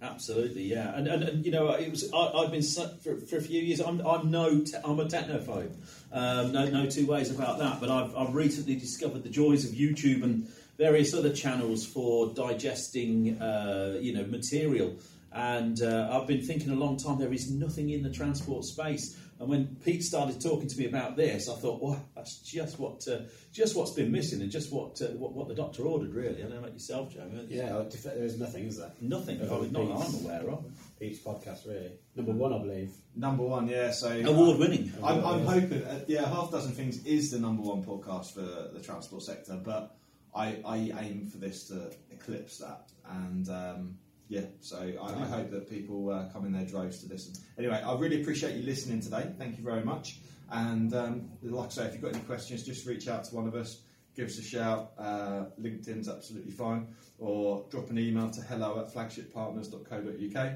So, 0.00 0.06
Absolutely, 0.06 0.62
yeah, 0.62 0.94
and, 0.94 1.08
and, 1.08 1.22
and 1.24 1.44
you 1.44 1.50
know, 1.50 1.70
it 1.70 1.90
was 1.90 2.12
I, 2.12 2.28
I've 2.28 2.52
been 2.52 2.62
for, 2.62 3.16
for 3.16 3.36
a 3.36 3.40
few 3.40 3.60
years. 3.60 3.80
I'm, 3.80 4.00
I'm 4.06 4.30
no, 4.30 4.60
te- 4.60 4.76
I'm 4.84 5.00
a 5.00 5.06
technophobe. 5.06 5.72
Um, 6.12 6.52
no, 6.52 6.68
no 6.68 6.86
two 6.86 7.06
ways 7.06 7.30
about 7.30 7.58
that. 7.58 7.80
But 7.80 7.90
I've, 7.90 8.16
I've 8.16 8.34
recently 8.34 8.76
discovered 8.76 9.24
the 9.24 9.28
joys 9.28 9.64
of 9.64 9.72
YouTube 9.72 10.22
and 10.22 10.48
various 10.78 11.14
other 11.14 11.32
channels 11.32 11.84
for 11.84 12.32
digesting, 12.32 13.42
uh, 13.42 13.98
you 14.00 14.14
know, 14.14 14.24
material. 14.24 14.94
And 15.38 15.80
uh, 15.82 16.08
I've 16.10 16.26
been 16.26 16.42
thinking 16.42 16.70
a 16.70 16.74
long 16.74 16.96
time. 16.96 17.18
There 17.20 17.32
is 17.32 17.48
nothing 17.48 17.90
in 17.90 18.02
the 18.02 18.10
transport 18.10 18.64
space. 18.64 19.16
And 19.38 19.48
when 19.48 19.76
Pete 19.84 20.02
started 20.02 20.40
talking 20.40 20.66
to 20.66 20.76
me 20.76 20.86
about 20.86 21.16
this, 21.16 21.48
I 21.48 21.54
thought, 21.54 21.80
well, 21.80 22.04
that's 22.16 22.38
just 22.40 22.80
what, 22.80 23.06
uh, 23.06 23.20
just 23.52 23.76
what's 23.76 23.92
been 23.92 24.10
missing, 24.10 24.42
and 24.42 24.50
just 24.50 24.72
what, 24.72 25.00
uh, 25.00 25.06
what, 25.16 25.32
what 25.32 25.46
the 25.46 25.54
doctor 25.54 25.84
ordered, 25.84 26.12
really. 26.12 26.38
I 26.38 26.40
don't 26.40 26.54
know 26.54 26.58
about 26.58 26.72
yourself, 26.72 27.14
Joe. 27.14 27.30
Yeah, 27.46 27.66
well, 27.72 27.88
there 28.02 28.24
is 28.24 28.36
nothing, 28.36 28.64
is 28.64 28.78
there? 28.78 28.90
Nothing. 29.00 29.40
Other 29.42 29.68
not 29.68 29.86
that 29.86 29.96
Pete's- 29.96 30.18
I'm 30.18 30.24
aware 30.24 30.50
of. 30.50 30.64
Each 31.00 31.22
podcast, 31.22 31.68
really. 31.68 31.92
Number 32.16 32.32
one, 32.32 32.52
I 32.52 32.58
believe. 32.58 32.90
number 33.14 33.44
one, 33.44 33.68
yeah. 33.68 33.92
So 33.92 34.08
Award 34.10 34.58
winning. 34.58 34.92
I'm, 35.04 35.24
I'm 35.24 35.44
hoping, 35.46 35.84
uh, 35.84 36.00
yeah, 36.08 36.28
half 36.28 36.50
dozen 36.50 36.72
things 36.72 37.06
is 37.06 37.30
the 37.30 37.38
number 37.38 37.62
one 37.62 37.84
podcast 37.84 38.34
for 38.34 38.40
the 38.76 38.80
transport 38.82 39.22
sector, 39.22 39.60
but 39.64 39.96
I, 40.34 40.60
I 40.64 40.76
aim 41.00 41.28
for 41.30 41.38
this 41.38 41.68
to 41.68 41.92
eclipse 42.10 42.58
that, 42.58 42.90
and 43.08 43.48
um, 43.48 43.98
yeah, 44.28 44.42
so 44.60 44.78
I, 44.78 45.06
I 45.06 45.26
hope 45.26 45.50
that 45.50 45.68
people 45.70 46.10
uh, 46.10 46.28
come 46.32 46.44
in 46.44 46.52
their 46.52 46.64
droves 46.66 47.02
to 47.02 47.08
listen. 47.12 47.32
Anyway, 47.58 47.80
I 47.84 47.94
really 47.96 48.20
appreciate 48.20 48.56
you 48.56 48.62
listening 48.62 49.00
today. 49.00 49.30
Thank 49.38 49.56
you 49.58 49.64
very 49.64 49.82
much. 49.82 50.18
And 50.50 50.94
um, 50.94 51.28
like 51.42 51.66
I 51.66 51.70
say, 51.70 51.84
if 51.86 51.92
you've 51.94 52.02
got 52.02 52.14
any 52.14 52.24
questions, 52.24 52.62
just 52.62 52.86
reach 52.86 53.08
out 53.08 53.24
to 53.24 53.34
one 53.34 53.46
of 53.46 53.54
us. 53.54 53.82
Give 54.14 54.26
us 54.26 54.38
a 54.38 54.42
shout. 54.42 54.92
Uh, 54.98 55.44
LinkedIn's 55.60 56.08
absolutely 56.08 56.50
fine, 56.50 56.88
or 57.18 57.64
drop 57.70 57.90
an 57.90 57.98
email 57.98 58.30
to 58.30 58.40
hello 58.42 58.80
at 58.80 58.92
flagshippartners.co.uk, 58.92 60.52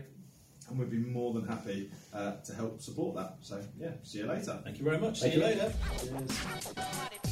and 0.68 0.78
we'd 0.78 0.90
be 0.90 0.98
more 0.98 1.32
than 1.32 1.46
happy 1.46 1.90
uh, 2.12 2.32
to 2.44 2.54
help 2.54 2.80
support 2.80 3.14
that. 3.16 3.36
So 3.40 3.62
yeah, 3.78 3.92
see 4.02 4.18
you 4.18 4.26
later. 4.26 4.60
Thank 4.64 4.78
you 4.78 4.84
very 4.84 4.98
much. 4.98 5.20
Thank 5.20 5.34
See 5.34 5.40
you 5.40 5.46
you. 5.46 5.52
later. 5.54 5.72
Cheers. 6.00 7.31